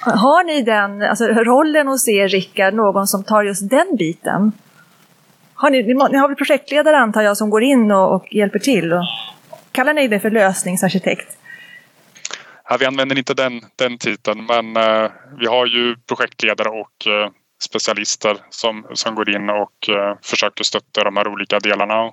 Har 0.00 0.44
ni 0.44 0.62
den 0.62 1.02
alltså, 1.02 1.24
rollen 1.24 1.86
hos 1.86 2.08
er, 2.08 2.28
Rickard, 2.28 2.74
någon 2.74 3.06
som 3.06 3.24
tar 3.24 3.42
just 3.42 3.70
den 3.70 3.96
biten? 3.98 4.52
Har 5.60 5.70
ni, 5.70 5.82
ni, 5.82 5.94
ni 5.94 6.18
har 6.18 6.28
väl 6.28 6.36
projektledare 6.36 6.96
antar 6.96 7.22
jag 7.22 7.36
som 7.36 7.50
går 7.50 7.62
in 7.62 7.90
och, 7.90 8.14
och 8.14 8.34
hjälper 8.34 8.58
till? 8.58 8.92
Och, 8.92 9.04
kallar 9.72 9.94
ni 9.94 10.08
det 10.08 10.20
för 10.20 10.30
lösningsarkitekt? 10.30 11.38
Ja, 12.68 12.76
vi 12.80 12.86
använder 12.86 13.18
inte 13.18 13.34
den, 13.34 13.60
den 13.76 13.98
titeln 13.98 14.46
men 14.46 14.76
eh, 14.76 15.10
vi 15.38 15.46
har 15.46 15.66
ju 15.66 15.96
projektledare 15.96 16.68
och 16.68 17.06
eh, 17.06 17.30
specialister 17.62 18.36
som, 18.50 18.86
som 18.94 19.14
går 19.14 19.30
in 19.30 19.50
och 19.50 19.88
eh, 19.88 20.16
försöker 20.22 20.64
stötta 20.64 21.04
de 21.04 21.16
här 21.16 21.28
olika 21.28 21.58
delarna. 21.58 22.04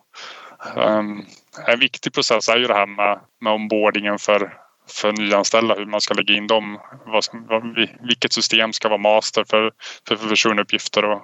Um, 0.76 1.26
en 1.68 1.80
viktig 1.80 2.14
process 2.14 2.50
är 2.50 2.58
ju 2.58 2.68
det 2.68 2.74
här 2.74 2.88
med, 2.88 3.20
med 3.42 3.54
onboardingen 3.54 4.20
för, 4.20 4.54
för 4.90 5.12
nyanställda, 5.12 5.76
hur 5.76 5.86
man 5.86 6.02
ska 6.02 6.14
lägga 6.14 6.34
in 6.34 6.48
dem. 6.48 6.80
Vad, 7.06 7.24
vad, 7.34 7.64
vilket 8.08 8.34
system 8.34 8.74
ska 8.74 8.90
vara 8.90 9.02
master 9.02 9.44
för, 9.50 9.72
för 10.08 10.30
personuppgifter 10.30 11.06
och 11.06 11.22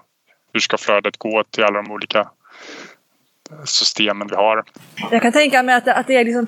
hur 0.53 0.59
ska 0.59 0.77
flödet 0.77 1.17
gå 1.17 1.43
till 1.51 1.63
alla 1.63 1.81
de 1.81 1.91
olika 1.91 2.19
eh, 2.19 3.63
systemen 3.65 4.27
vi 4.27 4.35
har. 4.35 4.63
Jag 5.11 5.21
kan 5.21 5.31
tänka 5.31 5.63
mig 5.63 5.75
att, 5.75 5.87
att, 5.87 6.07
det 6.07 6.15
är 6.15 6.25
liksom, 6.25 6.47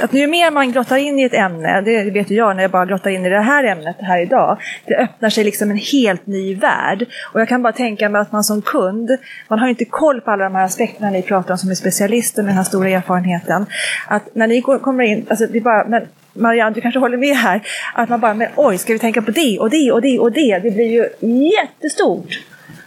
att 0.00 0.14
ju 0.14 0.26
mer 0.26 0.50
man 0.50 0.72
grottar 0.72 0.96
in 0.96 1.18
i 1.18 1.22
ett 1.22 1.34
ämne, 1.34 1.80
det 1.80 2.10
vet 2.10 2.30
ju 2.30 2.34
jag 2.34 2.56
när 2.56 2.62
jag 2.62 2.70
bara 2.70 2.86
grottar 2.86 3.10
in 3.10 3.26
i 3.26 3.28
det 3.28 3.40
här 3.40 3.64
ämnet 3.64 3.96
här 4.00 4.22
idag, 4.22 4.58
det 4.86 4.96
öppnar 4.96 5.30
sig 5.30 5.44
liksom 5.44 5.70
en 5.70 5.76
helt 5.76 6.26
ny 6.26 6.54
värld. 6.54 7.06
Och 7.32 7.40
jag 7.40 7.48
kan 7.48 7.62
bara 7.62 7.72
tänka 7.72 8.08
mig 8.08 8.20
att 8.20 8.32
man 8.32 8.44
som 8.44 8.62
kund, 8.62 9.10
man 9.48 9.58
har 9.58 9.68
inte 9.68 9.84
koll 9.84 10.20
på 10.20 10.30
alla 10.30 10.44
de 10.44 10.54
här 10.54 10.64
aspekterna 10.64 11.10
ni 11.10 11.22
pratar 11.22 11.54
om 11.54 11.58
som 11.58 11.70
är 11.70 11.74
specialister 11.74 12.42
med 12.42 12.50
den 12.50 12.56
här 12.56 12.64
stora 12.64 12.88
erfarenheten. 12.88 13.66
Att 14.08 14.34
när 14.34 14.46
ni 14.46 14.62
kommer 14.62 15.04
in, 15.04 15.26
alltså 15.30 15.46
det 15.46 15.60
bara, 15.60 15.84
men 15.84 16.08
Marianne, 16.34 16.74
du 16.74 16.80
kanske 16.80 17.00
håller 17.00 17.16
med 17.16 17.36
här, 17.36 17.62
att 17.94 18.08
man 18.08 18.20
bara, 18.20 18.34
men 18.34 18.48
oj, 18.56 18.78
ska 18.78 18.92
vi 18.92 18.98
tänka 18.98 19.22
på 19.22 19.30
det 19.30 19.58
och 19.58 19.70
det 19.70 19.92
och 19.92 20.02
det 20.02 20.18
och 20.18 20.32
det? 20.32 20.58
Det 20.58 20.70
blir 20.70 20.88
ju 20.88 21.08
jättestort. 21.50 22.38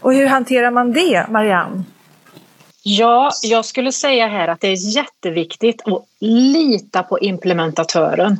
Och 0.05 0.13
hur 0.13 0.27
hanterar 0.27 0.71
man 0.71 0.93
det, 0.93 1.25
Marianne? 1.29 1.83
Ja, 2.83 3.31
jag 3.41 3.65
skulle 3.65 3.91
säga 3.91 4.27
här 4.27 4.47
att 4.47 4.61
det 4.61 4.67
är 4.67 4.95
jätteviktigt 4.95 5.81
att 5.87 6.05
lita 6.19 7.03
på 7.03 7.19
implementatören. 7.19 8.37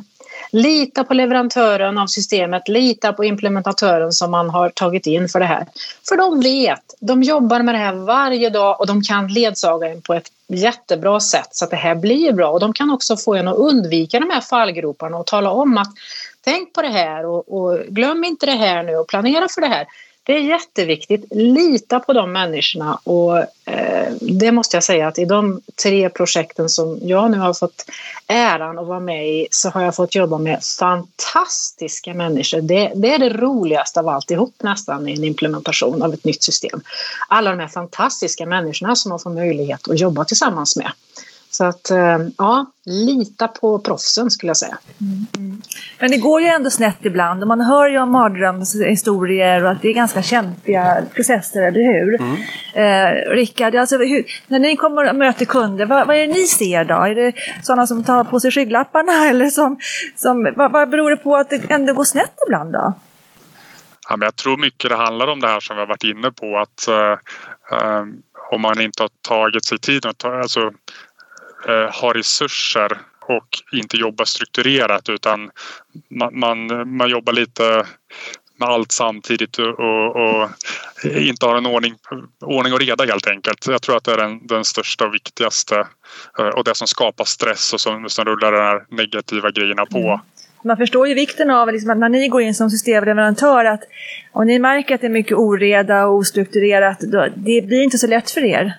Lita 0.52 1.04
på 1.04 1.14
leverantören 1.14 1.98
av 1.98 2.06
systemet, 2.06 2.68
lita 2.68 3.12
på 3.12 3.24
implementatören 3.24 4.12
som 4.12 4.30
man 4.30 4.50
har 4.50 4.70
tagit 4.70 5.06
in 5.06 5.28
för 5.28 5.40
det 5.40 5.46
här. 5.46 5.66
För 6.08 6.16
de 6.16 6.40
vet, 6.40 6.94
de 7.00 7.22
jobbar 7.22 7.62
med 7.62 7.74
det 7.74 7.78
här 7.78 7.92
varje 7.94 8.50
dag 8.50 8.80
och 8.80 8.86
de 8.86 9.02
kan 9.02 9.28
ledsaga 9.28 9.88
en 9.88 10.02
på 10.02 10.14
ett 10.14 10.28
jättebra 10.48 11.20
sätt 11.20 11.48
så 11.50 11.64
att 11.64 11.70
det 11.70 11.76
här 11.76 11.94
blir 11.94 12.32
bra. 12.32 12.50
Och 12.50 12.60
de 12.60 12.72
kan 12.72 12.90
också 12.90 13.16
få 13.16 13.34
en 13.34 13.48
att 13.48 13.56
undvika 13.56 14.20
de 14.20 14.30
här 14.30 14.40
fallgroparna 14.40 15.16
och 15.16 15.26
tala 15.26 15.50
om 15.50 15.78
att 15.78 15.92
tänk 16.44 16.72
på 16.72 16.82
det 16.82 16.88
här 16.88 17.26
och, 17.26 17.54
och 17.56 17.78
glöm 17.88 18.24
inte 18.24 18.46
det 18.46 18.52
här 18.52 18.82
nu 18.82 18.96
och 18.96 19.08
planera 19.08 19.48
för 19.48 19.60
det 19.60 19.66
här. 19.66 19.86
Det 20.26 20.32
är 20.32 20.40
jätteviktigt. 20.40 21.24
Lita 21.30 22.00
på 22.00 22.12
de 22.12 22.32
människorna 22.32 22.98
och 23.04 23.38
eh, 23.38 24.12
det 24.20 24.52
måste 24.52 24.76
jag 24.76 24.84
säga 24.84 25.08
att 25.08 25.18
i 25.18 25.24
de 25.24 25.60
tre 25.82 26.10
projekten 26.10 26.68
som 26.68 26.98
jag 27.02 27.30
nu 27.30 27.38
har 27.38 27.54
fått 27.54 27.84
äran 28.26 28.78
att 28.78 28.86
vara 28.86 29.00
med 29.00 29.28
i 29.28 29.48
så 29.50 29.68
har 29.68 29.82
jag 29.82 29.94
fått 29.94 30.14
jobba 30.14 30.38
med 30.38 30.64
fantastiska 30.78 32.14
människor. 32.14 32.60
Det, 32.60 32.92
det 32.94 33.14
är 33.14 33.18
det 33.18 33.28
roligaste 33.28 34.00
av 34.00 34.08
alltihop 34.08 34.54
nästan 34.62 35.08
i 35.08 35.12
en 35.12 35.24
implementation 35.24 36.02
av 36.02 36.14
ett 36.14 36.24
nytt 36.24 36.42
system. 36.42 36.80
Alla 37.28 37.50
de 37.50 37.60
här 37.60 37.68
fantastiska 37.68 38.46
människorna 38.46 38.96
som 38.96 39.08
man 39.08 39.18
får 39.18 39.30
möjlighet 39.30 39.88
att 39.88 40.00
jobba 40.00 40.24
tillsammans 40.24 40.76
med. 40.76 40.92
Så 41.50 41.64
att 41.64 41.90
eh, 41.90 42.18
ja, 42.38 42.66
lita 42.84 43.48
på 43.48 43.78
proffsen 43.78 44.30
skulle 44.30 44.50
jag 44.50 44.56
säga. 44.56 44.78
Mm. 45.00 45.62
Men 45.98 46.10
det 46.10 46.16
går 46.16 46.40
ju 46.40 46.46
ändå 46.46 46.70
snett 46.70 46.98
ibland 47.02 47.42
och 47.42 47.48
man 47.48 47.60
hör 47.60 47.88
ju 47.88 47.98
om 47.98 48.12
mardrömshistorier 48.12 49.64
och 49.64 49.70
att 49.70 49.82
det 49.82 49.88
är 49.88 49.94
ganska 49.94 50.22
kämpiga 50.22 51.02
processer, 51.14 51.62
eller 51.62 51.80
hur? 51.80 52.20
Mm. 52.20 52.36
Eh, 52.74 53.30
Rickard, 53.30 53.74
alltså, 53.74 53.98
hur, 53.98 54.24
när 54.46 54.58
ni 54.58 54.76
kommer 54.76 55.10
och 55.10 55.16
möter 55.16 55.44
kunder, 55.44 55.86
vad, 55.86 56.06
vad, 56.06 56.16
är 56.16 56.26
det 56.26 56.32
ni 56.32 56.46
ser 56.46 56.84
då? 56.84 56.94
Är 56.94 57.14
det 57.14 57.32
sådana 57.62 57.86
som 57.86 58.04
tar 58.04 58.24
på 58.24 58.40
sig 58.40 58.50
skygglapparna 58.50 59.12
eller 59.30 59.50
som, 59.50 59.78
som 60.16 60.52
vad, 60.56 60.72
vad 60.72 60.88
beror 60.88 61.10
det 61.10 61.16
på 61.16 61.36
att 61.36 61.50
det 61.50 61.70
ändå 61.70 61.92
går 61.92 62.04
snett 62.04 62.34
ibland 62.46 62.72
då? 62.72 62.92
Ja, 64.08 64.16
men 64.16 64.26
jag 64.26 64.36
tror 64.36 64.56
mycket 64.56 64.90
det 64.90 64.96
handlar 64.96 65.26
om 65.26 65.40
det 65.40 65.48
här 65.48 65.60
som 65.60 65.76
vi 65.76 65.80
har 65.80 65.86
varit 65.86 66.04
inne 66.04 66.30
på 66.30 66.58
att 66.58 66.88
uh, 66.88 67.78
um, 67.80 68.22
om 68.50 68.60
man 68.60 68.80
inte 68.80 69.02
har 69.02 69.10
tagit 69.28 69.64
sig 69.64 69.78
tiden 69.78 70.10
att 70.10 70.18
ta, 70.18 70.40
alltså, 70.40 70.60
eh, 70.60 70.70
Eh, 71.68 71.88
har 71.92 72.14
resurser 72.14 72.98
och 73.20 73.48
inte 73.72 73.96
jobbar 73.96 74.24
strukturerat 74.24 75.08
utan 75.08 75.50
man, 76.10 76.38
man, 76.38 76.56
man 76.96 77.10
jobbar 77.10 77.32
lite 77.32 77.86
med 78.58 78.68
allt 78.68 78.92
samtidigt 78.92 79.58
och, 79.58 79.80
och, 79.80 80.16
och, 80.16 80.50
inte 81.04 81.46
har 81.46 81.56
en 81.56 81.66
ordning, 81.66 81.94
ordning 82.40 82.72
och 82.72 82.80
reda 82.80 83.04
helt 83.04 83.26
enkelt. 83.26 83.66
Jag 83.66 83.82
tror 83.82 83.96
att 83.96 84.04
det 84.04 84.12
är 84.12 84.16
den, 84.16 84.46
den 84.46 84.64
största 84.64 85.06
och 85.06 85.14
viktigaste 85.14 85.86
eh, 86.38 86.48
och 86.48 86.64
det 86.64 86.74
som 86.74 86.86
skapar 86.86 87.24
stress 87.24 87.72
och 87.72 87.80
som, 87.80 88.08
som 88.08 88.24
rullar 88.24 88.52
de 88.52 88.58
här 88.58 88.84
negativa 88.90 89.50
grejerna 89.50 89.86
på. 89.86 89.98
Mm. 89.98 90.18
Man 90.64 90.76
förstår 90.76 91.08
ju 91.08 91.14
vikten 91.14 91.50
av 91.50 91.72
liksom, 91.72 91.90
att 91.90 91.98
när 91.98 92.08
ni 92.08 92.28
går 92.28 92.42
in 92.42 92.54
som 92.54 92.70
systemleverantör 92.70 93.64
att 93.64 93.82
om 94.32 94.46
ni 94.46 94.58
märker 94.58 94.94
att 94.94 95.00
det 95.00 95.06
är 95.06 95.10
mycket 95.10 95.36
oreda 95.36 96.06
och 96.06 96.14
ostrukturerat, 96.14 97.00
då, 97.00 97.26
det 97.36 97.66
blir 97.66 97.82
inte 97.82 97.98
så 97.98 98.06
lätt 98.06 98.30
för 98.30 98.44
er. 98.44 98.74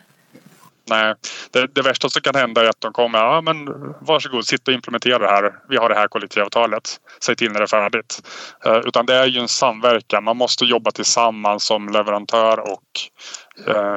Nej, 0.89 1.13
det, 1.52 1.67
det, 1.76 1.82
värsta 1.82 2.10
som 2.10 2.21
kan 2.21 2.36
hända 2.36 2.62
är 2.62 2.69
att 2.69 2.82
de 2.82 2.93
kommer, 2.93 3.19
ja 3.19 3.41
men 3.41 3.67
varsågod, 4.02 4.45
sitt 4.45 4.67
och 4.67 4.73
implementera 4.73 5.17
det 5.17 5.28
här. 5.28 5.54
Vi 5.69 5.78
har 5.78 5.89
det 5.89 5.95
här 5.95 6.08
kollektivavtalet. 6.08 6.89
Säg 7.23 7.36
till 7.36 7.52
när 7.52 7.60
det 7.60 7.65
är 7.65 7.67
färdigt. 7.67 8.21
Eh, 8.65 8.78
utan 8.86 9.06
det 9.06 9.15
är 9.15 9.26
ju 9.26 9.39
en 9.39 9.47
samverkan. 9.47 10.23
Man 10.23 10.38
måste 10.38 10.65
jobba 10.65 10.91
tillsammans 10.91 11.63
som 11.63 11.89
leverantör 11.89 12.60
och 12.60 12.84
eh, 13.67 13.95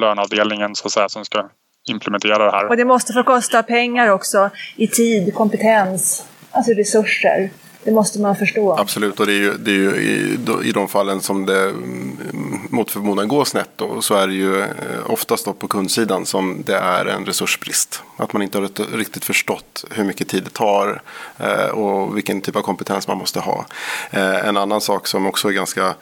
löneavdelningen 0.00 0.74
så 0.74 0.86
att 0.86 0.92
säga 0.92 1.08
som 1.08 1.24
ska 1.24 1.48
implementera 1.88 2.38
det 2.38 2.50
här. 2.50 2.68
Och 2.68 2.76
det 2.76 2.84
måste 2.84 3.12
få 3.12 3.22
kosta 3.22 3.62
pengar 3.62 4.08
också 4.08 4.50
i 4.76 4.88
tid, 4.88 5.34
kompetens, 5.34 6.26
alltså 6.50 6.72
resurser. 6.72 7.50
Det 7.84 7.92
måste 7.92 8.20
man 8.20 8.36
förstå. 8.36 8.76
Absolut, 8.78 9.20
och 9.20 9.26
det 9.26 9.32
är 9.32 9.38
ju, 9.38 9.54
det 9.58 9.70
är 9.70 9.74
ju 9.74 9.90
i, 9.96 10.38
i 10.64 10.72
de 10.72 10.88
fallen 10.88 11.20
som 11.20 11.46
det 11.46 11.62
mm, 11.62 12.18
mot 12.70 12.90
förmodan 12.90 13.28
går 13.28 13.44
snett 13.44 13.70
då, 13.76 14.02
så 14.02 14.14
är 14.14 14.26
det 14.26 14.34
ju 14.34 14.60
eh, 14.60 14.66
oftast 15.06 15.44
då 15.44 15.52
på 15.52 15.68
kundsidan 15.68 16.26
som 16.26 16.62
det 16.66 16.76
är 16.76 17.06
en 17.06 17.26
resursbrist. 17.26 18.02
Att 18.16 18.32
man 18.32 18.42
inte 18.42 18.58
har 18.58 18.96
riktigt 18.96 19.24
förstått 19.24 19.84
hur 19.90 20.04
mycket 20.04 20.28
tid 20.28 20.44
det 20.44 20.50
tar 20.50 21.02
eh, 21.38 21.66
och 21.66 22.16
vilken 22.16 22.40
typ 22.40 22.56
av 22.56 22.62
kompetens 22.62 23.08
man 23.08 23.18
måste 23.18 23.40
ha. 23.40 23.66
Eh, 24.10 24.48
en 24.48 24.56
annan 24.56 24.80
sak 24.80 25.06
som 25.06 25.26
också 25.26 25.48
är 25.48 25.52
ganska 25.52 25.94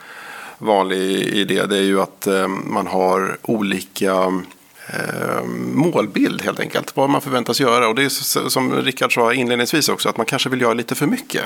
vanlig 0.57 1.01
i 1.11 1.43
det, 1.43 1.65
det 1.65 1.77
är 1.77 1.81
ju 1.81 2.01
att 2.01 2.27
man 2.65 2.87
har 2.87 3.37
olika 3.41 4.41
eh, 4.87 5.43
målbild 5.73 6.41
helt 6.41 6.59
enkelt. 6.59 6.95
Vad 6.95 7.09
man 7.09 7.21
förväntas 7.21 7.59
göra. 7.59 7.87
Och 7.87 7.95
det 7.95 8.03
är 8.03 8.49
som 8.49 8.75
Rickard 8.75 9.13
sa 9.13 9.33
inledningsvis 9.33 9.89
också 9.89 10.09
att 10.09 10.17
man 10.17 10.25
kanske 10.25 10.49
vill 10.49 10.61
göra 10.61 10.73
lite 10.73 10.95
för 10.95 11.07
mycket. 11.07 11.43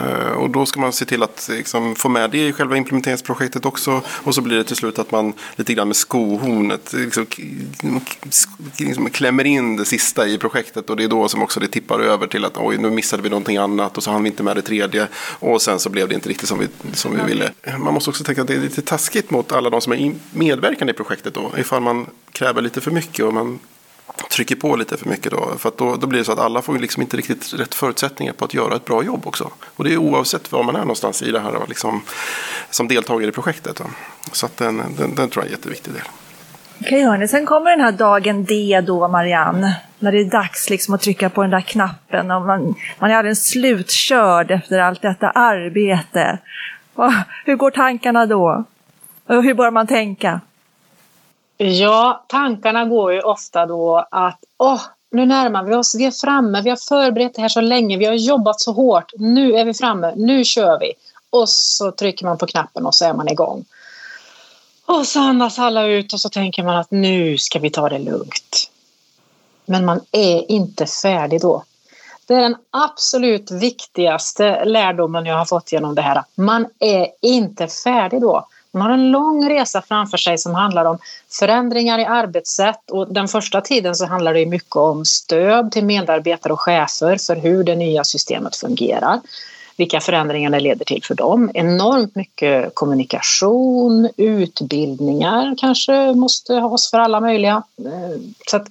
Eh, 0.00 0.32
och 0.32 0.50
då 0.50 0.66
ska 0.66 0.80
man 0.80 0.92
se 0.92 1.04
till 1.04 1.22
att 1.22 1.48
liksom, 1.52 1.94
få 1.94 2.08
med 2.08 2.30
det 2.30 2.48
i 2.48 2.52
själva 2.52 2.76
implementeringsprojektet 2.76 3.66
också. 3.66 4.02
Och 4.08 4.34
så 4.34 4.40
blir 4.40 4.56
det 4.56 4.64
till 4.64 4.76
slut 4.76 4.98
att 4.98 5.10
man 5.10 5.32
lite 5.56 5.74
grann 5.74 5.88
med 5.88 5.96
skohornet 5.96 6.92
liksom, 6.92 7.26
liksom, 8.78 9.10
klämmer 9.10 9.44
in 9.44 9.76
det 9.76 9.84
sista 9.84 10.26
i 10.26 10.38
projektet. 10.38 10.90
Och 10.90 10.96
det 10.96 11.04
är 11.04 11.08
då 11.08 11.28
som 11.28 11.42
också 11.42 11.60
det 11.60 11.68
tippar 11.68 12.00
över 12.00 12.26
till 12.26 12.44
att 12.44 12.56
oj 12.56 12.78
nu 12.78 12.90
missade 12.90 13.22
vi 13.22 13.28
någonting 13.28 13.56
annat 13.56 13.96
och 13.96 14.02
så 14.02 14.10
hann 14.10 14.22
vi 14.22 14.28
inte 14.28 14.42
med 14.42 14.56
det 14.56 14.62
tredje. 14.62 15.08
Och 15.38 15.62
sen 15.62 15.78
så 15.78 15.90
blev 15.90 16.08
det 16.08 16.14
inte 16.14 16.28
riktigt 16.28 16.48
som 16.48 16.58
vi, 16.58 16.68
som 16.92 17.16
vi 17.16 17.22
ville. 17.22 17.52
Man 17.78 17.94
måste 17.94 18.10
också 18.10 18.24
tänka 18.24 18.42
att 18.42 18.48
det 18.48 18.54
är 18.54 18.60
lite 18.60 18.82
taskigt 18.82 19.30
mot 19.30 19.52
alla 19.52 19.70
de 19.70 19.80
som 19.80 19.92
är 19.92 20.12
medverkande 20.30 20.90
i 20.90 20.94
projektet 20.94 21.34
då. 21.34 21.52
Ifall 21.58 21.82
man 21.82 22.06
kräver 22.32 22.62
lite 22.62 22.75
för 22.80 22.90
mycket 22.90 23.24
och 23.24 23.34
man 23.34 23.58
trycker 24.30 24.56
på 24.56 24.76
lite 24.76 24.96
för 24.96 25.08
mycket 25.08 25.32
då. 25.32 25.52
För 25.58 25.72
då, 25.76 25.96
då 25.96 26.06
blir 26.06 26.18
det 26.18 26.24
så 26.24 26.32
att 26.32 26.38
alla 26.38 26.62
får 26.62 26.78
liksom 26.78 27.02
inte 27.02 27.16
riktigt 27.16 27.54
rätt 27.54 27.74
förutsättningar 27.74 28.32
på 28.32 28.44
att 28.44 28.54
göra 28.54 28.76
ett 28.76 28.84
bra 28.84 29.02
jobb 29.02 29.26
också. 29.26 29.50
Och 29.76 29.84
det 29.84 29.92
är 29.92 29.96
oavsett 29.96 30.52
var 30.52 30.62
man 30.62 30.76
är 30.76 30.80
någonstans 30.80 31.22
i 31.22 31.30
det 31.30 31.40
här 31.40 31.60
liksom, 31.68 32.02
som 32.70 32.88
deltagare 32.88 33.28
i 33.28 33.32
projektet. 33.32 33.76
Då. 33.76 33.84
Så 34.32 34.46
att 34.46 34.56
den, 34.56 34.76
den, 34.76 35.14
den 35.14 35.30
tror 35.30 35.30
jag 35.34 35.44
är 35.44 35.46
en 35.46 35.50
jätteviktig 35.50 35.92
del. 35.92 36.02
Okej 36.80 37.02
hörni, 37.02 37.28
sen 37.28 37.46
kommer 37.46 37.70
den 37.70 37.80
här 37.80 37.92
dagen 37.92 38.44
D 38.44 38.80
då 38.86 39.08
Marianne. 39.08 39.76
När 39.98 40.12
det 40.12 40.20
är 40.20 40.30
dags 40.30 40.70
liksom 40.70 40.94
att 40.94 41.00
trycka 41.00 41.30
på 41.30 41.42
den 41.42 41.50
där 41.50 41.60
knappen 41.60 42.30
och 42.30 42.42
man, 42.42 42.74
man 42.98 43.10
är 43.10 43.14
alldeles 43.14 43.46
slutkörd 43.46 44.50
efter 44.50 44.78
allt 44.78 45.02
detta 45.02 45.30
arbete. 45.30 46.38
Och 46.94 47.12
hur 47.44 47.56
går 47.56 47.70
tankarna 47.70 48.26
då? 48.26 48.64
Och 49.26 49.42
hur 49.42 49.54
bör 49.54 49.70
man 49.70 49.86
tänka? 49.86 50.40
Ja, 51.56 52.24
tankarna 52.26 52.84
går 52.84 53.12
ju 53.12 53.20
ofta 53.20 53.66
då 53.66 54.06
att 54.10 54.38
åh, 54.58 54.80
nu 55.10 55.26
närmar 55.26 55.64
vi 55.64 55.74
oss, 55.74 55.94
vi 55.94 56.04
är 56.04 56.10
framme, 56.10 56.62
vi 56.62 56.70
har 56.70 56.76
förberett 56.76 57.34
det 57.34 57.42
här 57.42 57.48
så 57.48 57.60
länge, 57.60 57.96
vi 57.96 58.04
har 58.04 58.14
jobbat 58.14 58.60
så 58.60 58.72
hårt, 58.72 59.12
nu 59.18 59.56
är 59.56 59.64
vi 59.64 59.74
framme, 59.74 60.12
nu 60.16 60.44
kör 60.44 60.78
vi. 60.80 60.92
Och 61.30 61.48
så 61.48 61.92
trycker 61.92 62.24
man 62.24 62.38
på 62.38 62.46
knappen 62.46 62.86
och 62.86 62.94
så 62.94 63.04
är 63.04 63.14
man 63.14 63.28
igång. 63.28 63.64
Och 64.86 65.06
så 65.06 65.20
andas 65.20 65.58
alla 65.58 65.86
ut 65.86 66.12
och 66.12 66.20
så 66.20 66.28
tänker 66.28 66.62
man 66.62 66.76
att 66.76 66.90
nu 66.90 67.38
ska 67.38 67.58
vi 67.58 67.70
ta 67.70 67.88
det 67.88 67.98
lugnt. 67.98 68.70
Men 69.64 69.84
man 69.84 70.00
är 70.12 70.50
inte 70.50 70.86
färdig 70.86 71.40
då. 71.40 71.64
Det 72.26 72.34
är 72.34 72.40
den 72.40 72.56
absolut 72.70 73.50
viktigaste 73.50 74.64
lärdomen 74.64 75.26
jag 75.26 75.36
har 75.36 75.44
fått 75.44 75.72
genom 75.72 75.94
det 75.94 76.02
här. 76.02 76.24
Man 76.34 76.66
är 76.78 77.08
inte 77.22 77.68
färdig 77.68 78.20
då. 78.20 78.46
Man 78.76 78.90
har 78.90 78.98
en 78.98 79.10
lång 79.10 79.48
resa 79.48 79.82
framför 79.82 80.18
sig 80.18 80.38
som 80.38 80.54
handlar 80.54 80.84
om 80.84 80.98
förändringar 81.30 81.98
i 81.98 82.04
arbetssätt 82.04 82.90
och 82.90 83.14
den 83.14 83.28
första 83.28 83.60
tiden 83.60 83.94
så 83.94 84.06
handlar 84.06 84.34
det 84.34 84.46
mycket 84.46 84.76
om 84.76 85.04
stöd 85.04 85.72
till 85.72 85.84
medarbetare 85.84 86.52
och 86.52 86.60
chefer 86.60 87.16
för 87.16 87.36
hur 87.36 87.64
det 87.64 87.76
nya 87.76 88.04
systemet 88.04 88.56
fungerar. 88.56 89.20
Vilka 89.76 90.00
förändringar 90.00 90.50
det 90.50 90.60
leder 90.60 90.84
till 90.84 91.04
för 91.04 91.14
dem. 91.14 91.50
Enormt 91.54 92.14
mycket 92.14 92.74
kommunikation, 92.74 94.08
utbildningar 94.16 95.54
kanske 95.58 96.12
måste 96.14 96.54
has 96.54 96.90
för 96.90 96.98
alla 96.98 97.20
möjliga. 97.20 97.62
Eh, 97.78 98.20
så 98.46 98.56
att 98.56 98.68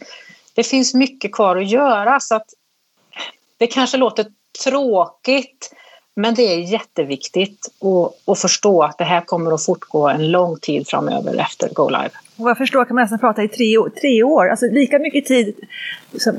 det 0.53 0.63
finns 0.63 0.93
mycket 0.93 1.31
kvar 1.31 1.55
att 1.55 1.69
göra 1.69 2.19
så 2.19 2.35
att 2.35 2.47
det 3.57 3.67
kanske 3.67 3.97
låter 3.97 4.25
tråkigt 4.63 5.71
men 6.15 6.33
det 6.33 6.41
är 6.41 6.59
jätteviktigt 6.59 7.67
att, 7.81 8.29
att 8.29 8.39
förstå 8.39 8.83
att 8.83 8.97
det 8.97 9.03
här 9.03 9.21
kommer 9.21 9.51
att 9.51 9.65
fortgå 9.65 10.09
en 10.09 10.31
lång 10.31 10.59
tid 10.59 10.87
framöver 10.87 11.35
efter 11.35 11.69
Go 11.73 11.89
Live. 11.89 12.09
Och 12.37 12.43
vad 12.43 12.49
jag 12.49 12.57
förstår 12.57 12.85
kan 12.85 12.95
man 12.95 13.03
nästan 13.03 13.19
prata 13.19 13.43
i 13.43 13.47
tre, 13.47 13.75
tre 14.01 14.23
år, 14.23 14.49
alltså 14.49 14.65
lika 14.65 14.99
mycket 14.99 15.25
tid 15.25 15.55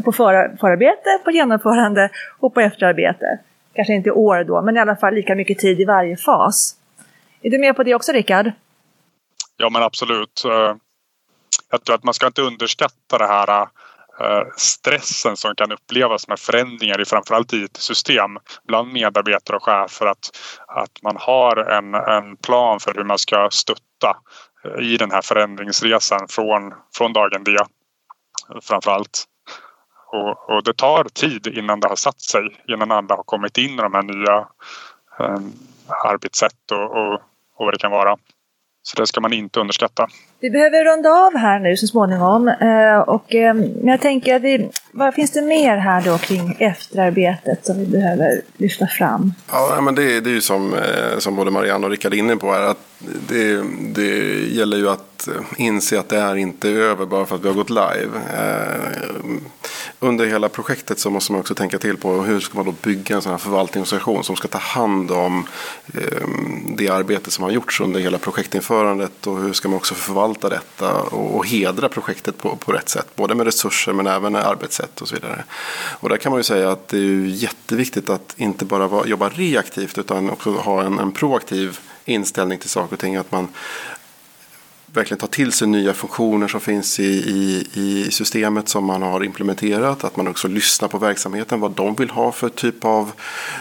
på 0.04 0.12
för, 0.12 0.56
förarbete, 0.60 1.20
på 1.24 1.30
genomförande 1.30 2.10
och 2.38 2.54
på 2.54 2.60
efterarbete. 2.60 3.38
Kanske 3.74 3.94
inte 3.94 4.10
år 4.10 4.44
då, 4.44 4.62
men 4.62 4.76
i 4.76 4.80
alla 4.80 4.96
fall 4.96 5.14
lika 5.14 5.34
mycket 5.34 5.58
tid 5.58 5.80
i 5.80 5.84
varje 5.84 6.16
fas. 6.16 6.76
Är 7.42 7.50
du 7.50 7.58
med 7.58 7.76
på 7.76 7.82
det 7.82 7.94
också 7.94 8.12
Rickard? 8.12 8.52
Ja 9.56 9.70
men 9.70 9.82
absolut. 9.82 10.44
Eh, 10.44 10.76
jag 11.70 11.84
tror 11.84 11.94
att 11.94 12.04
man 12.04 12.14
ska 12.14 12.26
inte 12.26 12.42
underskatta 12.42 13.18
det 13.18 13.26
här 13.26 13.48
Eh, 13.60 13.68
Eh, 14.20 14.46
stressen 14.56 15.36
som 15.36 15.54
kan 15.54 15.72
upplevas 15.72 16.28
med 16.28 16.38
förändringar 16.38 17.00
i 17.00 17.04
framförallt 17.04 17.52
IT-system 17.52 18.38
bland 18.68 18.92
medarbetare 18.92 19.56
och 19.56 19.62
chefer 19.62 20.06
att, 20.06 20.30
att 20.68 21.02
man 21.02 21.16
har 21.20 21.56
en, 21.56 21.94
en 21.94 22.36
plan 22.36 22.80
för 22.80 22.94
hur 22.94 23.04
man 23.04 23.18
ska 23.18 23.48
stötta 23.52 24.16
eh, 24.64 24.92
i 24.92 24.96
den 24.96 25.10
här 25.10 25.22
förändringsresan 25.22 26.28
från, 26.28 26.74
från 26.94 27.12
dagen 27.12 27.44
D 27.44 27.56
framförallt. 28.62 29.24
Och, 30.12 30.50
och 30.50 30.62
det 30.64 30.72
tar 30.72 31.04
tid 31.04 31.46
innan 31.46 31.80
det 31.80 31.88
har 31.88 31.96
satt 31.96 32.20
sig, 32.20 32.64
innan 32.68 32.90
alla 32.90 33.16
har 33.16 33.22
kommit 33.22 33.58
in 33.58 33.74
i 33.74 33.82
de 33.82 33.94
här 33.94 34.02
nya 34.02 34.48
eh, 35.20 35.40
arbetssätt 36.04 36.72
och, 36.72 36.96
och, 36.96 37.14
och 37.56 37.66
vad 37.66 37.74
det 37.74 37.78
kan 37.78 37.90
vara. 37.90 38.16
Så 38.86 39.00
det 39.00 39.06
ska 39.06 39.20
man 39.20 39.32
inte 39.32 39.60
underskatta. 39.60 40.06
Vi 40.40 40.50
behöver 40.50 40.84
runda 40.84 41.10
av 41.10 41.36
här 41.36 41.58
nu 41.58 41.76
så 41.76 41.86
småningom. 41.86 42.48
Eh, 42.48 42.98
och, 42.98 43.34
eh, 43.34 43.54
jag 43.82 44.00
tänker, 44.00 44.38
vi, 44.38 44.70
vad 44.96 45.14
finns 45.14 45.30
det 45.30 45.42
mer 45.42 45.76
här 45.76 46.02
då 46.02 46.18
kring 46.18 46.56
efterarbetet 46.58 47.66
som 47.66 47.78
vi 47.78 47.86
behöver 47.86 48.40
lyfta 48.56 48.86
fram? 48.86 49.32
Ja, 49.50 49.80
men 49.82 49.94
det, 49.94 50.20
det 50.20 50.30
är 50.30 50.34
ju 50.34 50.40
som, 50.40 50.74
eh, 50.74 51.18
som 51.18 51.36
både 51.36 51.50
Marianne 51.50 51.86
och 51.86 51.90
Rickard 51.90 52.14
är 52.14 52.18
inne 52.18 52.36
på 52.36 52.52
här. 52.52 52.62
Att 52.62 52.78
det, 53.28 53.62
det 53.94 54.38
gäller 54.48 54.76
ju 54.76 54.88
att 54.88 55.28
eh, 55.28 55.34
inse 55.56 56.00
att 56.00 56.08
det 56.08 56.18
är 56.18 56.36
inte 56.36 56.68
över 56.68 57.06
bara 57.06 57.26
för 57.26 57.36
att 57.36 57.44
vi 57.44 57.48
har 57.48 57.54
gått 57.54 57.70
live. 57.70 58.10
Eh, 58.34 59.24
under 60.00 60.26
hela 60.26 60.48
projektet 60.48 60.98
så 60.98 61.10
måste 61.10 61.32
man 61.32 61.40
också 61.40 61.54
tänka 61.54 61.78
till 61.78 61.96
på 61.96 62.12
hur 62.12 62.40
ska 62.40 62.56
man 62.56 62.66
då 62.66 62.74
bygga 62.82 63.16
en 63.16 63.22
sån 63.22 63.32
här 63.32 63.38
förvaltningsorganisation 63.38 64.24
som 64.24 64.36
ska 64.36 64.48
ta 64.48 64.58
hand 64.58 65.10
om 65.10 65.46
det 66.76 66.88
arbete 66.88 67.30
som 67.30 67.44
har 67.44 67.50
gjorts 67.50 67.80
under 67.80 68.00
hela 68.00 68.18
projektinförandet 68.18 69.26
och 69.26 69.38
hur 69.38 69.52
ska 69.52 69.68
man 69.68 69.76
också 69.76 69.94
förvalta 69.94 70.48
detta 70.48 71.02
och, 71.02 71.46
hedra 71.46 71.88
projektet 71.88 72.38
på, 72.38 72.56
på 72.56 72.72
rätt 72.72 72.88
sätt. 72.88 73.06
Både 73.16 73.34
med 73.34 73.46
resurser 73.46 73.92
men 73.92 74.06
även 74.06 74.32
med 74.32 74.46
sätt 74.86 75.00
och 75.00 75.08
så 75.08 75.14
vidare. 75.14 75.44
Och 76.00 76.08
där 76.08 76.16
kan 76.16 76.32
man 76.32 76.38
ju 76.38 76.44
säga 76.44 76.70
att 76.70 76.88
det 76.88 76.98
är 76.98 77.26
jätteviktigt 77.26 78.10
att 78.10 78.34
inte 78.36 78.64
bara 78.64 79.06
jobba 79.06 79.28
reaktivt 79.28 79.98
utan 79.98 80.30
också 80.30 80.50
ha 80.50 80.82
en, 80.82 80.98
en 80.98 81.12
proaktiv 81.12 81.78
inställning 82.04 82.58
till 82.58 82.70
saker 82.70 82.94
och 82.94 83.00
ting. 83.00 83.16
Att 83.16 83.32
man 83.32 83.48
verkligen 84.86 85.18
ta 85.18 85.26
till 85.26 85.52
sig 85.52 85.68
nya 85.68 85.92
funktioner 85.92 86.48
som 86.48 86.60
finns 86.60 87.00
i, 87.00 87.04
i, 87.04 87.66
i 87.80 88.10
systemet 88.10 88.68
som 88.68 88.84
man 88.84 89.02
har 89.02 89.24
implementerat. 89.24 90.04
Att 90.04 90.16
man 90.16 90.28
också 90.28 90.48
lyssnar 90.48 90.88
på 90.88 90.98
verksamheten, 90.98 91.60
vad 91.60 91.70
de 91.70 91.94
vill 91.94 92.10
ha 92.10 92.32
för 92.32 92.48
typ 92.48 92.84
av 92.84 93.12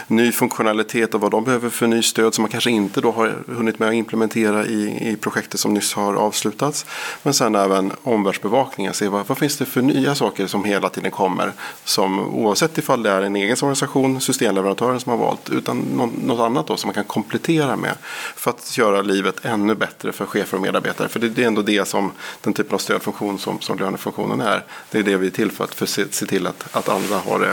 ny 0.06 0.32
funktionalitet 0.32 1.14
och 1.14 1.20
vad 1.20 1.30
de 1.30 1.44
behöver 1.44 1.70
för 1.70 1.86
ny 1.86 2.02
stöd 2.02 2.34
som 2.34 2.42
man 2.42 2.50
kanske 2.50 2.70
inte 2.70 3.00
då 3.00 3.10
har 3.10 3.34
hunnit 3.46 3.78
med 3.78 3.88
att 3.88 3.94
implementera 3.94 4.66
i, 4.66 5.10
i 5.10 5.16
projektet 5.16 5.60
som 5.60 5.74
nyss 5.74 5.94
har 5.94 6.14
avslutats. 6.14 6.86
Men 7.22 7.34
sen 7.34 7.54
även 7.54 7.92
omvärldsbevakningen, 8.02 8.94
se 8.94 9.08
vad, 9.08 9.26
vad 9.26 9.38
finns 9.38 9.56
det 9.56 9.64
för 9.64 9.82
nya 9.82 10.14
saker 10.14 10.46
som 10.46 10.64
hela 10.64 10.88
tiden 10.88 11.10
kommer. 11.10 11.52
Som 11.84 12.20
oavsett 12.20 12.78
ifall 12.78 13.02
det 13.02 13.10
är 13.10 13.22
en 13.22 13.36
egen 13.36 13.52
organisation, 13.52 14.20
systemleverantören 14.20 15.00
som 15.00 15.10
har 15.10 15.18
valt, 15.18 15.50
utan 15.50 15.78
något 16.24 16.40
annat 16.40 16.66
då 16.66 16.76
som 16.76 16.88
man 16.88 16.94
kan 16.94 17.04
komplettera 17.04 17.76
med. 17.76 17.94
För 18.36 18.50
att 18.50 18.78
göra 18.78 19.02
livet 19.02 19.44
ännu 19.44 19.74
bättre 19.74 20.12
för 20.12 20.26
chefer 20.26 20.56
och 20.56 20.62
medarbetare. 20.62 21.08
För 21.16 21.20
det, 21.20 21.28
det 21.28 21.42
är 21.42 21.46
ändå 21.46 21.62
det 21.62 21.88
som 21.88 22.12
den 22.40 22.52
typen 22.52 22.74
av 22.74 22.78
stödfunktion 22.78 23.38
som, 23.38 23.60
som 23.60 23.78
lönefunktionen 23.78 24.40
är. 24.40 24.64
Det 24.90 24.98
är 24.98 25.02
det 25.02 25.16
vi 25.16 25.26
är 25.26 25.30
till 25.30 25.50
för 25.50 25.64
att 25.64 25.74
för 25.74 25.86
se, 25.86 26.02
se 26.10 26.26
till 26.26 26.46
att, 26.46 26.76
att 26.76 26.88
andra 26.88 27.16
har 27.16 27.40
det 27.40 27.52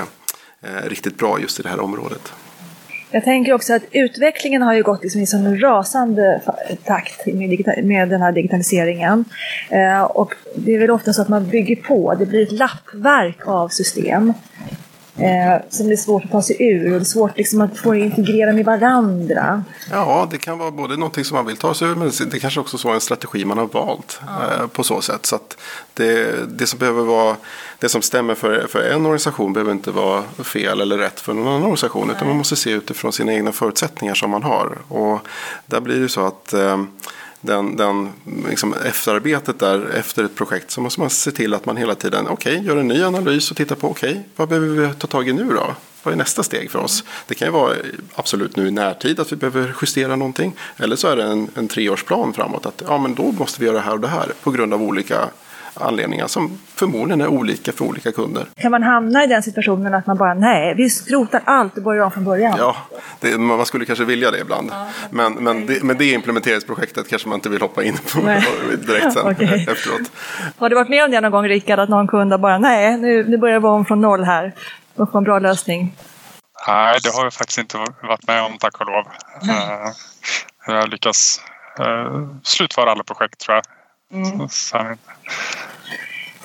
eh, 0.69 0.89
riktigt 0.89 1.17
bra 1.17 1.39
just 1.39 1.59
i 1.59 1.63
det 1.63 1.69
här 1.69 1.79
området. 1.79 2.33
Jag 3.11 3.23
tänker 3.23 3.53
också 3.53 3.73
att 3.73 3.81
utvecklingen 3.91 4.61
har 4.61 4.73
ju 4.73 4.83
gått 4.83 5.03
liksom 5.03 5.21
i 5.21 5.25
sån 5.25 5.59
rasande 5.59 6.41
takt 6.83 7.25
med, 7.25 7.83
med 7.83 8.09
den 8.09 8.21
här 8.21 8.31
digitaliseringen. 8.31 9.25
Eh, 9.69 10.01
och 10.01 10.33
det 10.55 10.75
är 10.75 10.79
väl 10.79 10.91
ofta 10.91 11.13
så 11.13 11.21
att 11.21 11.29
man 11.29 11.49
bygger 11.49 11.75
på, 11.75 12.15
det 12.19 12.25
blir 12.25 12.43
ett 12.43 12.51
lappverk 12.51 13.47
av 13.47 13.69
system. 13.69 14.33
Eh, 15.17 15.61
som 15.69 15.87
det 15.87 15.93
är 15.93 15.97
svårt 15.97 16.25
att 16.25 16.31
ta 16.31 16.41
sig 16.41 16.55
ur 16.59 16.85
och 16.85 16.99
det 16.99 17.03
är 17.03 17.03
svårt 17.03 17.37
liksom 17.37 17.61
att 17.61 17.77
få 17.77 17.95
integrera 17.95 18.53
med 18.53 18.65
varandra. 18.65 19.63
Ja, 19.91 20.27
det 20.31 20.37
kan 20.37 20.57
vara 20.57 20.71
både 20.71 20.97
någonting 20.97 21.25
som 21.25 21.35
man 21.35 21.45
vill 21.45 21.57
ta 21.57 21.73
sig 21.73 21.87
ur 21.87 21.95
men 21.95 22.11
det 22.31 22.39
kanske 22.39 22.59
också 22.59 22.77
så 22.77 22.89
en 22.89 23.01
strategi 23.01 23.45
man 23.45 23.57
har 23.57 23.67
valt 23.67 24.19
ja. 24.25 24.53
eh, 24.53 24.67
på 24.67 24.83
så 24.83 25.01
sätt. 25.01 25.25
Så 25.25 25.35
att 25.35 25.57
det, 25.93 26.35
det 26.57 26.67
som 26.67 26.79
behöver 26.79 27.03
vara, 27.03 27.35
det 27.79 27.89
som 27.89 28.01
stämmer 28.01 28.35
för, 28.35 28.67
för 28.67 28.79
en 28.79 29.05
organisation 29.05 29.53
behöver 29.53 29.71
inte 29.71 29.91
vara 29.91 30.23
fel 30.43 30.81
eller 30.81 30.97
rätt 30.97 31.19
för 31.19 31.33
någon 31.33 31.47
annan 31.47 31.61
organisation. 31.61 32.07
Nej. 32.07 32.15
Utan 32.15 32.27
man 32.27 32.37
måste 32.37 32.55
se 32.55 32.71
utifrån 32.71 33.13
sina 33.13 33.33
egna 33.33 33.51
förutsättningar 33.51 34.13
som 34.13 34.29
man 34.29 34.43
har. 34.43 34.77
Och 34.87 35.19
där 35.65 35.79
blir 35.79 35.99
det 35.99 36.09
så 36.09 36.25
att 36.25 36.53
eh, 36.53 36.77
den, 37.43 37.77
den 37.77 38.09
liksom 38.49 38.73
efterarbetet 38.73 39.59
där 39.59 39.89
efter 39.89 40.23
ett 40.23 40.35
projekt 40.35 40.71
så 40.71 40.81
måste 40.81 40.99
man 40.99 41.09
se 41.09 41.31
till 41.31 41.53
att 41.53 41.65
man 41.65 41.77
hela 41.77 41.95
tiden 41.95 42.27
okej, 42.27 42.53
okay, 42.53 42.67
gör 42.67 42.77
en 42.77 42.87
ny 42.87 43.03
analys 43.03 43.51
och 43.51 43.57
tittar 43.57 43.75
på 43.75 43.89
okej, 43.89 44.11
okay, 44.11 44.23
vad 44.35 44.49
behöver 44.49 44.67
vi 44.67 44.93
ta 44.93 45.07
tag 45.07 45.29
i 45.29 45.33
nu 45.33 45.45
då? 45.49 45.75
Vad 46.03 46.13
är 46.13 46.17
nästa 46.17 46.43
steg 46.43 46.71
för 46.71 46.79
oss? 46.79 47.03
Det 47.27 47.35
kan 47.35 47.47
ju 47.47 47.51
vara 47.51 47.73
absolut 48.15 48.55
nu 48.55 48.67
i 48.67 48.71
närtid 48.71 49.19
att 49.19 49.31
vi 49.31 49.35
behöver 49.35 49.75
justera 49.81 50.15
någonting. 50.15 50.55
Eller 50.77 50.95
så 50.95 51.07
är 51.07 51.15
det 51.15 51.23
en, 51.23 51.47
en 51.55 51.67
treårsplan 51.67 52.33
framåt. 52.33 52.65
Att 52.65 52.83
ja, 52.87 52.97
men 52.97 53.15
då 53.15 53.31
måste 53.31 53.59
vi 53.59 53.65
göra 53.65 53.77
det 53.77 53.83
här 53.83 53.93
och 53.93 53.99
det 53.99 54.07
här 54.07 54.31
på 54.43 54.51
grund 54.51 54.73
av 54.73 54.81
olika 54.81 55.29
anledningar 55.73 56.27
som 56.27 56.59
förmodligen 56.75 57.21
är 57.21 57.27
olika 57.27 57.71
för 57.71 57.85
olika 57.85 58.11
kunder. 58.11 58.45
Kan 58.55 58.71
man 58.71 58.83
hamna 58.83 59.23
i 59.23 59.27
den 59.27 59.43
situationen 59.43 59.93
att 59.93 60.07
man 60.07 60.17
bara 60.17 60.33
nej, 60.33 60.73
vi 60.77 60.89
skrotar 60.89 61.41
allt 61.45 61.77
och 61.77 61.83
börjar 61.83 62.03
om 62.05 62.11
från 62.11 62.23
början? 62.23 62.55
Ja, 62.57 62.75
det, 63.19 63.37
man 63.37 63.65
skulle 63.65 63.85
kanske 63.85 64.05
vilja 64.05 64.31
det 64.31 64.39
ibland. 64.39 64.69
Ja, 64.71 64.87
men, 65.09 65.33
men, 65.33 65.65
det, 65.65 65.83
men 65.83 65.97
det 65.97 66.05
implementeringsprojektet 66.05 67.09
kanske 67.09 67.29
man 67.29 67.35
inte 67.35 67.49
vill 67.49 67.61
hoppa 67.61 67.83
in 67.83 67.97
på 68.13 68.19
direkt 68.87 69.13
sen 69.13 69.27
okay. 69.31 69.65
efteråt. 69.69 70.11
Har 70.57 70.69
du 70.69 70.75
varit 70.75 70.89
med 70.89 71.03
om 71.03 71.11
det 71.11 71.21
någon 71.21 71.31
gång 71.31 71.47
Rickard, 71.47 71.79
att 71.79 71.89
någon 71.89 72.07
kund 72.07 72.39
bara 72.39 72.57
nej, 72.57 72.97
nu, 72.97 73.23
nu 73.29 73.37
börjar 73.37 73.59
vi 73.59 73.67
om 73.67 73.85
från 73.85 74.01
noll 74.01 74.23
här 74.23 74.53
och 74.95 75.11
få 75.11 75.17
en 75.17 75.23
bra 75.23 75.39
lösning? 75.39 75.95
Nej, 76.67 76.99
det 77.03 77.15
har 77.15 77.23
jag 77.23 77.33
faktiskt 77.33 77.59
inte 77.59 77.77
varit 77.77 78.27
med 78.27 78.43
om 78.43 78.57
tack 78.57 78.81
och 78.81 78.85
lov. 78.85 79.05
Uh, 79.43 79.91
jag 80.67 80.73
har 80.73 80.87
lyckats 80.87 81.41
uh, 81.79 82.27
slutföra 82.43 82.91
alla 82.91 83.03
projekt 83.03 83.39
tror 83.39 83.55
jag. 83.55 83.65
Mm. 84.13 84.47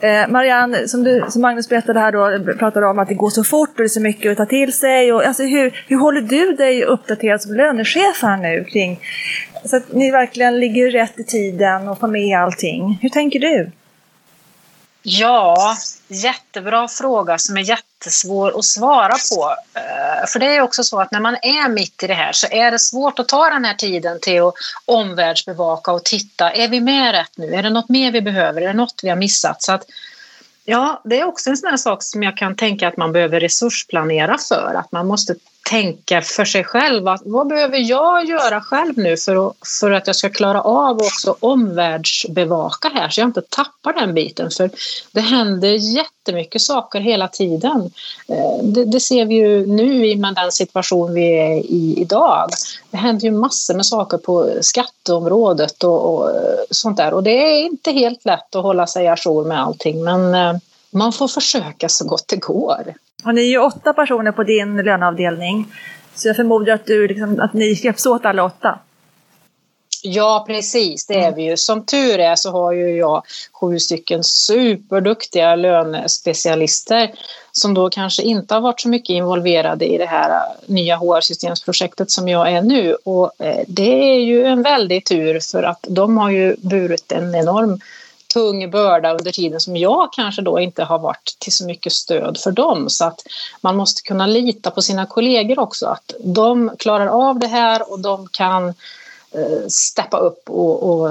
Eh, 0.01 0.29
Marianne, 0.29 0.89
som, 0.89 1.05
du, 1.05 1.25
som 1.29 1.43
Magnus 1.43 1.69
berättade 1.69 2.01
här 2.01 2.13
då, 2.13 2.55
pratade 2.55 2.87
om 2.87 2.99
att 2.99 3.09
det 3.09 3.15
går 3.15 3.31
så 3.31 3.45
fort 3.45 3.69
och 3.69 3.77
det 3.77 3.83
är 3.83 3.89
så 3.89 4.01
mycket 4.01 4.33
att 4.33 4.37
ta 4.37 4.47
till 4.47 4.73
sig. 4.73 5.13
Och, 5.13 5.25
alltså, 5.25 5.43
hur, 5.43 5.85
hur 5.89 5.97
håller 5.97 6.21
du 6.21 6.53
dig 6.53 6.85
uppdaterad 6.85 7.43
som 7.43 7.55
lönechef 7.55 8.23
här 8.23 8.37
nu 8.37 8.65
kring 8.65 9.01
så 9.65 9.77
att 9.77 9.93
ni 9.93 10.11
verkligen 10.11 10.61
ligger 10.61 10.91
rätt 10.91 11.19
i 11.19 11.25
tiden 11.25 11.89
och 11.89 12.01
får 12.01 12.09
med 12.09 12.39
allting? 12.39 12.99
Hur 13.03 13.09
tänker 13.09 13.41
du? 13.41 13.71
Ja, 15.03 15.77
jättebra 16.09 16.89
fråga 16.89 17.39
som 17.39 17.57
är 17.57 17.61
jättesvår 17.61 18.59
att 18.59 18.65
svara 18.65 19.15
på. 19.31 19.55
Eh, 19.75 20.27
för 20.27 20.39
det 20.39 20.57
är 20.57 20.61
också 20.61 20.85
så 20.85 21.01
att 21.01 21.13
när 21.13 21.21
man 21.21 21.37
är 21.43 21.69
mitt 21.69 22.03
i 22.03 22.07
det 22.07 22.15
här 22.15 22.33
så 22.33 22.47
är 22.51 22.71
det 22.71 22.79
svårt 22.79 23.19
att 23.19 23.29
ta 23.29 23.51
den 23.51 23.65
här 23.65 23.75
tiden 23.75 24.19
till 24.21 24.43
att 24.43 24.55
omvärldsbevaka 24.85 25.93
och 25.93 26.05
titta. 26.05 26.53
Är 26.53 26.69
vi 26.69 26.81
med 26.81 27.13
rätt 27.13 27.39
nu? 27.39 27.55
Är 27.55 27.63
det 27.63 27.71
något 27.71 27.89
mer 27.89 28.13
vi 28.13 28.23
behöver? 28.23 28.63
Är 28.63 28.67
det 28.67 28.73
något 28.73 29.01
vi 29.03 29.09
har 29.09 29.17
missat? 29.17 29.63
Så 29.63 29.73
att, 29.73 29.85
ja, 30.65 31.01
det 31.05 31.21
är 31.21 31.25
också 31.25 31.51
en 31.51 31.57
sån 31.57 31.71
här 31.71 31.77
sak 31.77 32.03
som 32.03 32.23
jag 32.23 32.37
kan 32.37 32.57
tänka 32.57 32.89
att 32.89 32.97
man 32.97 33.13
behöver 33.13 33.41
resursplanera 33.41 34.39
för. 34.39 34.75
Att 34.75 34.93
man 34.93 35.07
måste 35.07 35.35
tänka 35.71 36.23
för 36.23 36.45
sig 36.45 36.65
själv. 36.65 37.09
Att, 37.09 37.23
vad 37.25 37.47
behöver 37.47 37.79
jag 37.79 38.25
göra 38.25 38.61
själv 38.61 38.99
nu 38.99 39.17
för 39.17 39.49
att, 39.49 39.57
för 39.81 39.91
att 39.91 40.07
jag 40.07 40.17
ska 40.17 40.29
klara 40.31 40.63
av 40.63 40.97
också 40.97 41.37
omvärldsbevaka 41.41 42.91
här 42.95 43.09
så 43.09 43.21
jag 43.21 43.29
inte 43.29 43.43
tappar 43.43 43.93
den 43.93 44.15
biten. 44.15 44.51
För 44.51 44.71
det 45.13 45.21
händer 45.21 45.69
jättemycket 45.69 46.63
saker 46.63 47.01
hela 47.01 47.29
tiden. 47.29 47.91
Eh, 48.29 48.65
det, 48.65 48.85
det 48.85 49.01
ser 49.01 49.27
vi 49.27 49.35
ju 49.35 49.67
nu 49.67 50.17
med 50.17 50.35
den 50.35 50.53
situation 50.53 51.15
vi 51.15 51.39
är 51.39 51.57
i 51.57 51.95
idag. 51.99 52.49
Det 52.91 52.97
händer 52.97 53.25
ju 53.25 53.31
massor 53.31 53.75
med 53.75 53.87
saker 53.87 54.19
på 54.19 54.51
skatteområdet 54.61 55.85
och, 55.85 56.15
och 56.15 56.31
sånt 56.71 56.97
där. 56.97 57.15
Och 57.15 57.23
det 57.23 57.31
är 57.31 57.63
inte 57.63 57.93
helt 57.93 58.25
lätt 58.25 58.55
att 58.57 58.63
hålla 58.63 58.87
sig 58.87 59.09
ajour 59.09 59.45
med 59.45 59.63
allting 59.63 60.05
men 60.05 60.35
eh, 60.35 60.61
man 60.91 61.13
får 61.13 61.29
försöka 61.29 61.89
så 61.89 62.05
gott 62.05 62.29
det 62.29 62.37
går. 62.37 62.95
Och 63.25 63.35
ni 63.35 63.41
är 63.41 63.51
ju 63.51 63.59
åtta 63.59 63.93
personer 63.93 64.33
på 64.33 64.43
din 64.43 64.77
löneavdelning. 64.77 65.75
Så 66.15 66.29
jag 66.29 66.37
förmodar 66.37 66.75
att, 66.75 66.87
du, 66.87 67.09
liksom, 67.09 67.41
att 67.41 67.53
ni 67.53 67.73
hjälps 67.73 68.07
åt 68.07 68.25
alla 68.25 68.45
åtta. 68.45 68.79
Ja, 70.03 70.45
precis. 70.47 71.07
Det 71.07 71.15
är 71.15 71.35
vi 71.35 71.43
ju. 71.43 71.57
Som 71.57 71.87
tur 71.87 72.19
är 72.19 72.37
så 72.37 72.51
har 72.51 72.73
ju 72.73 72.97
jag 72.97 73.23
sju 73.53 73.79
stycken 73.79 74.25
superduktiga 74.25 75.57
lönespecialister 75.57 77.11
som 77.53 77.75
då 77.75 77.91
kanske 77.91 78.23
inte 78.23 78.55
har 78.55 78.61
varit 78.61 78.81
så 78.81 78.89
mycket 78.89 79.11
involverade 79.11 79.87
i 79.87 79.99
det 79.99 80.07
här 80.07 80.43
nya 80.67 80.97
HR-systemsprojektet 80.97 82.11
som 82.11 82.29
jag 82.29 82.53
är 82.53 82.63
nu. 82.63 82.95
Och 83.05 83.33
eh, 83.39 83.65
det 83.69 84.15
är 84.15 84.21
ju 84.21 84.45
en 84.45 84.63
väldig 84.63 85.05
tur 85.05 85.41
för 85.41 85.63
att 85.63 85.87
de 85.89 86.19
har 86.19 86.31
ju 86.31 86.57
burit 86.57 87.13
en 87.13 87.35
enorm 87.35 87.81
tung 88.39 88.71
börda 88.71 89.13
under 89.13 89.33
tiden 89.33 89.61
som 89.61 89.77
jag 89.77 90.13
kanske 90.13 90.43
då 90.43 90.61
inte 90.61 90.85
har 90.85 90.99
varit 90.99 91.37
till 91.39 91.53
så 91.53 91.67
mycket 91.67 91.93
stöd 91.93 92.39
för 92.39 92.53
dem. 92.53 92.91
Så 92.91 93.05
att 93.05 93.21
man 93.61 93.77
måste 93.77 94.03
kunna 94.03 94.27
lita 94.27 94.71
på 94.71 94.83
sina 94.83 95.07
kollegor 95.07 95.59
också, 95.59 95.87
att 95.87 96.13
de 96.25 96.71
klarar 96.79 97.07
av 97.07 97.39
det 97.39 97.47
här 97.47 97.93
och 97.93 98.01
de 98.01 98.29
kan 98.33 98.69
eh, 99.33 99.67
steppa 99.69 100.19
upp 100.19 100.51
och, 100.51 100.83
och 100.83 101.11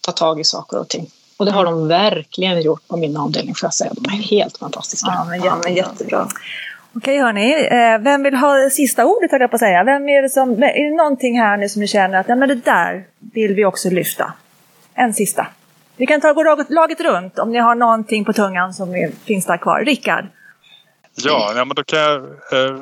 ta 0.00 0.12
tag 0.12 0.40
i 0.40 0.44
saker 0.44 0.78
och 0.78 0.88
ting. 0.88 1.10
Och 1.36 1.46
det 1.46 1.52
har 1.52 1.64
de 1.64 1.88
verkligen 1.88 2.62
gjort 2.62 2.88
på 2.88 2.96
min 2.96 3.16
avdelning 3.16 3.54
får 3.54 3.66
jag 3.66 3.74
säga. 3.74 3.92
De 3.94 4.04
är 4.04 4.22
helt 4.22 4.58
fantastiska. 4.58 5.10
Ja, 5.14 5.24
men, 5.24 5.42
ja, 5.42 5.60
men 5.64 5.74
jättebra. 5.74 6.28
Okej 6.96 7.18
hörni, 7.18 7.52
eh, 7.52 7.98
vem 8.04 8.22
vill 8.22 8.34
ha 8.34 8.70
sista 8.70 9.06
ordet 9.06 9.30
höll 9.30 9.40
jag 9.40 9.50
på 9.50 9.56
att 9.56 9.60
säga? 9.60 9.84
Vem 9.84 10.08
är 10.08 10.22
det 10.22 10.30
som, 10.30 10.62
är 10.62 10.90
det 10.90 10.96
någonting 10.96 11.40
här 11.40 11.56
nu 11.56 11.68
som 11.68 11.80
ni 11.80 11.88
känner 11.88 12.18
att 12.20 12.28
ja, 12.28 12.36
men 12.36 12.48
det 12.48 12.54
där 12.54 13.04
vill 13.18 13.54
vi 13.54 13.64
också 13.64 13.90
lyfta? 13.90 14.32
En 14.94 15.14
sista. 15.14 15.46
Vi 16.00 16.06
kan 16.06 16.20
ta 16.20 16.32
laget, 16.32 16.70
laget 16.70 17.00
runt 17.00 17.38
om 17.38 17.52
ni 17.52 17.58
har 17.58 17.74
någonting 17.74 18.24
på 18.24 18.32
tungan 18.32 18.74
som 18.74 18.94
är, 18.94 19.10
finns 19.26 19.46
där 19.46 19.56
kvar. 19.56 19.84
Rickard? 19.84 20.24
Ja, 21.14 21.52
ja 21.56 21.64
men 21.64 21.74
då 21.74 21.84
kan 21.84 21.98
jag 21.98 22.16
eh, 22.24 22.76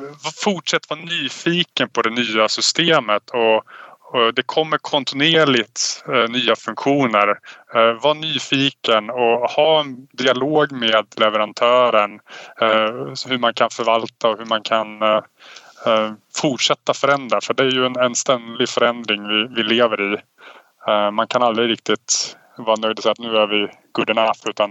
fortsätta 0.44 0.94
vara 0.94 1.04
nyfiken 1.04 1.88
på 1.88 2.02
det 2.02 2.10
nya 2.10 2.48
systemet 2.48 3.30
och, 3.30 3.56
och 4.12 4.34
det 4.34 4.42
kommer 4.42 4.78
kontinuerligt 4.78 6.04
eh, 6.08 6.30
nya 6.30 6.56
funktioner. 6.56 7.28
Eh, 7.74 8.02
var 8.02 8.14
nyfiken 8.14 9.10
och 9.10 9.50
ha 9.50 9.80
en 9.80 10.06
dialog 10.12 10.72
med 10.72 11.06
leverantören 11.16 12.20
eh, 12.60 13.28
hur 13.28 13.38
man 13.38 13.54
kan 13.54 13.70
förvalta 13.70 14.28
och 14.28 14.38
hur 14.38 14.46
man 14.46 14.62
kan 14.62 15.02
eh, 15.02 15.20
eh 15.86 16.12
fortsätta 16.40 16.94
förändra 16.94 17.40
för 17.40 17.54
det 17.54 17.62
är 17.62 17.70
ju 17.70 17.86
en, 17.86 17.96
en 17.96 18.14
ständig 18.14 18.68
förändring 18.68 19.28
vi, 19.28 19.46
vi 19.56 19.62
lever 19.62 20.12
i. 20.12 20.16
Eh, 20.88 21.10
man 21.10 21.26
kan 21.26 21.42
aldrig 21.42 21.70
riktigt 21.70 22.36
vara 22.64 22.76
nöjd 22.76 22.98
och 22.98 23.02
säga 23.02 23.12
att 23.12 23.18
nu 23.18 23.36
är 23.36 23.46
vi 23.46 23.68
good 23.92 24.10
enough 24.10 24.40
utan 24.48 24.70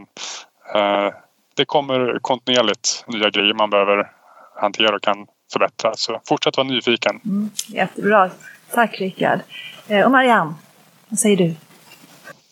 eh, 0.76 1.14
det 1.56 1.66
kommer 1.66 2.20
kontinuerligt 2.22 3.04
nya 3.08 3.30
grejer 3.30 3.54
man 3.54 3.70
behöver 3.70 4.12
hantera 4.56 4.96
och 4.96 5.02
kan 5.02 5.28
förbättra. 5.54 5.92
Så 5.96 6.22
fortsätt 6.28 6.58
vara 6.58 6.68
nyfiken. 6.68 7.20
Mm, 7.26 7.50
jättebra. 7.68 8.30
Tack 8.74 9.00
Rickard. 9.00 9.40
Eh, 9.88 10.06
och 10.06 10.12
Marianne, 10.12 10.54
vad 11.10 11.20
säger 11.20 11.38
du? 11.38 11.56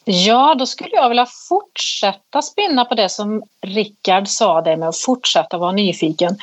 Ja, 0.06 0.56
då 0.60 0.66
skulle 0.66 0.96
jag 0.96 1.10
vilja 1.10 1.28
fortsätta 1.50 2.42
spinna 2.42 2.86
på 2.86 2.96
det 2.96 3.10
som 3.10 3.44
Rickard 3.62 4.28
sa 4.28 4.62
det 4.62 4.78
med 4.78 4.90
att 4.90 4.98
fortsätta 4.98 5.58
vara 5.58 5.72
nyfiken. 5.72 6.38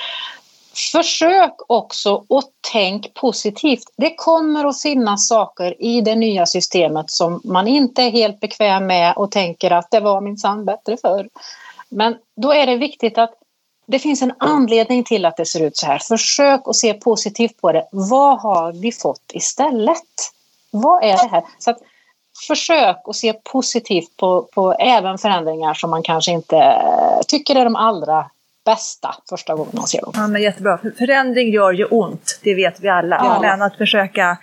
Försök 0.74 1.54
också 1.66 2.24
att 2.28 2.48
tänk 2.72 3.14
positivt. 3.14 3.84
Det 3.96 4.14
kommer 4.14 4.64
att 4.64 4.82
finnas 4.82 5.28
saker 5.28 5.82
i 5.82 6.00
det 6.00 6.14
nya 6.14 6.46
systemet 6.46 7.10
som 7.10 7.40
man 7.44 7.68
inte 7.68 8.02
är 8.02 8.10
helt 8.10 8.40
bekväm 8.40 8.86
med 8.86 9.14
och 9.16 9.30
tänker 9.30 9.70
att 9.70 9.90
det 9.90 10.00
var 10.00 10.20
minsann 10.20 10.64
bättre 10.64 10.96
förr. 10.96 11.28
Men 11.88 12.16
då 12.36 12.52
är 12.52 12.66
det 12.66 12.76
viktigt 12.76 13.18
att 13.18 13.34
det 13.86 13.98
finns 13.98 14.22
en 14.22 14.32
anledning 14.38 15.04
till 15.04 15.24
att 15.24 15.36
det 15.36 15.46
ser 15.46 15.62
ut 15.62 15.76
så 15.76 15.86
här. 15.86 15.98
Försök 15.98 16.60
att 16.64 16.76
se 16.76 16.94
positivt 16.94 17.60
på 17.60 17.72
det. 17.72 17.88
Vad 17.92 18.40
har 18.40 18.72
vi 18.72 18.92
fått 18.92 19.30
istället? 19.32 19.98
Vad 20.70 21.04
är 21.04 21.16
det 21.16 21.28
här? 21.28 21.42
Så 21.58 21.70
att, 21.70 21.78
försök 22.46 22.96
att 23.04 23.16
se 23.16 23.32
positivt 23.32 24.16
på, 24.16 24.42
på 24.42 24.72
även 24.72 25.18
förändringar 25.18 25.74
som 25.74 25.90
man 25.90 26.02
kanske 26.02 26.32
inte 26.32 26.82
tycker 27.28 27.56
är 27.56 27.64
de 27.64 27.76
allra 27.76 28.30
bästa 28.64 29.14
första 29.28 29.54
gången 29.54 29.72
man 29.74 29.86
ser 29.86 30.00
dem. 30.00 30.12
Ja, 30.16 30.28
men 30.28 30.42
jättebra. 30.42 30.78
Förändring 30.98 31.50
gör 31.50 31.72
ju 31.72 31.84
ont, 31.84 32.40
det 32.42 32.54
vet 32.54 32.80
vi 32.80 32.88
alla. 32.88 33.16
Ja. 33.16 33.38
Men 33.40 33.62
att 33.62 33.76
försöka 33.76 34.36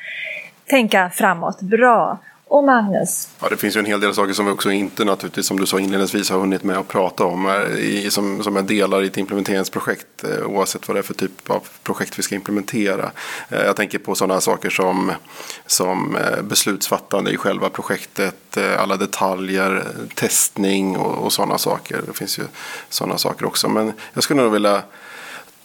tänka 0.65 1.09
framåt, 1.09 1.61
bra. 1.61 2.17
Och 2.49 2.63
Magnus? 2.63 3.29
Ja, 3.39 3.49
det 3.49 3.57
finns 3.57 3.75
ju 3.75 3.79
en 3.79 3.85
hel 3.85 3.99
del 3.99 4.13
saker 4.13 4.33
som 4.33 4.45
vi 4.45 4.51
också 4.51 4.71
inte 4.71 5.05
naturligtvis 5.05 5.45
som 5.45 5.59
du 5.59 5.65
sa 5.65 5.79
inledningsvis 5.79 6.29
har 6.29 6.39
hunnit 6.39 6.63
med 6.63 6.77
att 6.77 6.87
prata 6.87 7.25
om. 7.25 7.45
Eh, 7.45 7.77
I, 7.79 8.11
som, 8.11 8.43
som 8.43 8.57
är 8.57 8.61
delar 8.61 9.03
i 9.03 9.07
ett 9.07 9.17
implementeringsprojekt 9.17 10.23
eh, 10.23 10.45
oavsett 10.45 10.87
vad 10.87 10.97
det 10.97 10.99
är 10.99 11.03
för 11.03 11.13
typ 11.13 11.49
av 11.49 11.67
projekt 11.83 12.19
vi 12.19 12.23
ska 12.23 12.35
implementera. 12.35 13.11
Eh, 13.49 13.61
jag 13.61 13.75
tänker 13.75 13.99
på 13.99 14.15
sådana 14.15 14.41
saker 14.41 14.69
som, 14.69 15.11
som 15.65 16.17
beslutsfattande 16.43 17.31
i 17.31 17.37
själva 17.37 17.69
projektet, 17.69 18.57
alla 18.77 18.97
detaljer, 18.97 19.87
testning 20.15 20.97
och, 20.97 21.25
och 21.25 21.33
sådana 21.33 21.57
saker. 21.57 22.01
Det 22.07 22.13
finns 22.13 22.39
ju 22.39 22.43
sådana 22.89 23.17
saker 23.17 23.45
också. 23.45 23.69
Men 23.69 23.93
jag 24.13 24.23
skulle 24.23 24.41
nog 24.41 24.51
vilja 24.51 24.83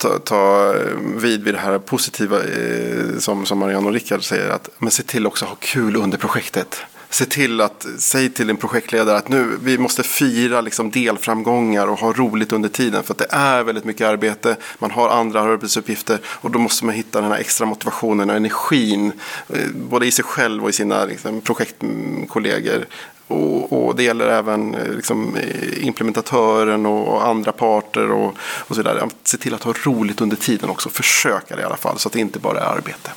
ta, 0.05 0.19
ta 0.19 0.75
eh, 0.77 0.97
vid 1.17 1.45
vid 1.45 1.55
det 1.55 1.61
här 1.61 1.79
positiva 1.79 2.37
eh, 2.37 3.19
som, 3.19 3.47
som 3.47 3.59
Marianne 3.59 3.87
och 3.87 3.93
Rickard 3.93 4.25
säger. 4.25 4.51
Att, 4.51 4.69
men 4.79 4.91
se 4.91 5.03
till 5.03 5.27
också 5.27 5.45
att 5.45 5.49
ha 5.49 5.57
kul 5.61 5.97
under 5.97 6.19
projektet. 6.19 6.77
Se 7.11 7.25
till 7.25 7.61
att, 7.61 7.87
säg 7.99 8.31
till 8.31 8.47
din 8.47 8.57
projektledare 8.57 9.17
att 9.17 9.29
nu, 9.29 9.59
vi 9.63 9.79
måste 9.79 10.03
fira 10.03 10.61
liksom 10.61 10.91
delframgångar 10.91 11.87
och 11.87 11.99
ha 11.99 12.13
roligt 12.13 12.53
under 12.53 12.69
tiden. 12.69 13.03
För 13.03 13.15
att 13.15 13.19
det 13.19 13.27
är 13.31 13.63
väldigt 13.63 13.85
mycket 13.85 14.07
arbete, 14.07 14.57
man 14.79 14.91
har 14.91 15.09
andra 15.09 15.41
arbetsuppgifter 15.41 16.19
och 16.27 16.51
då 16.51 16.59
måste 16.59 16.85
man 16.85 16.95
hitta 16.95 17.21
den 17.21 17.31
här 17.31 17.39
extra 17.39 17.67
motivationen 17.67 18.31
och 18.31 18.37
energin. 18.37 19.13
Eh, 19.49 19.69
både 19.75 20.07
i 20.07 20.11
sig 20.11 20.25
själv 20.25 20.63
och 20.63 20.71
i 20.71 20.73
sina 20.73 21.05
liksom, 21.05 21.41
projektkollegor. 21.41 22.87
Och, 23.27 23.73
och, 23.73 23.97
det 23.97 24.03
gäller 24.03 24.27
även 24.27 24.75
eh, 24.75 24.93
liksom, 24.93 25.37
eh, 25.37 25.87
implementatören 25.87 26.87
och 26.87 27.27
andra 27.27 27.53
parter 27.53 28.11
och, 28.11 28.35
och 28.39 28.77
så 28.77 28.83
vidare. 28.83 29.09
Se 29.25 29.37
till 29.37 29.55
att 29.55 29.63
ha 29.63 29.75
roligt 29.85 30.21
under 30.21 30.37
tiden 30.37 30.71
också. 30.71 30.89
Försöka 30.89 31.57
det 31.57 31.63
i 31.63 31.65
alla 31.65 31.77
fall 31.77 31.99
så 31.99 32.09
att 32.09 32.13
det 32.13 32.21
inte 32.21 32.39
bara 32.39 32.61
är 32.61 32.77
arbete. 32.77 33.11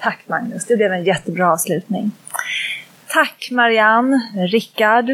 Tack 0.00 0.18
Magnus, 0.26 0.64
det 0.64 0.76
blev 0.76 0.92
en 0.92 1.04
jättebra 1.04 1.52
avslutning. 1.52 2.10
Tack 3.08 3.48
Marianne, 3.50 4.30
Rickard, 4.52 5.06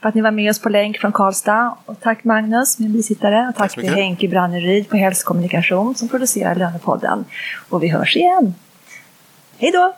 för 0.00 0.08
att 0.08 0.14
ni 0.14 0.20
var 0.20 0.30
med 0.30 0.50
oss 0.50 0.58
på 0.58 0.68
länk 0.68 0.98
från 0.98 1.12
Karlstad. 1.12 1.76
Och 1.84 2.00
tack 2.00 2.24
Magnus, 2.24 2.78
min 2.78 2.92
bisittare. 2.92 3.48
Och 3.48 3.56
tack, 3.56 3.74
tack 3.74 3.84
till 3.84 3.94
Henke 3.94 4.28
Branneryd 4.28 4.88
på 4.88 4.96
Hälsokommunikation 4.96 5.94
som 5.94 6.08
producerar 6.08 6.54
Lönepodden. 6.54 7.24
Och 7.68 7.82
vi 7.82 7.88
hörs 7.88 8.16
igen. 8.16 8.54
Hej 9.58 9.70
då! 9.70 9.94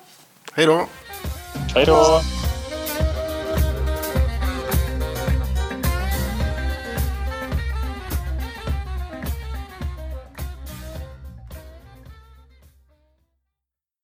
Hej 0.52 0.66
då! 0.66 0.86
Hej 1.74 1.86
då! 1.86 2.20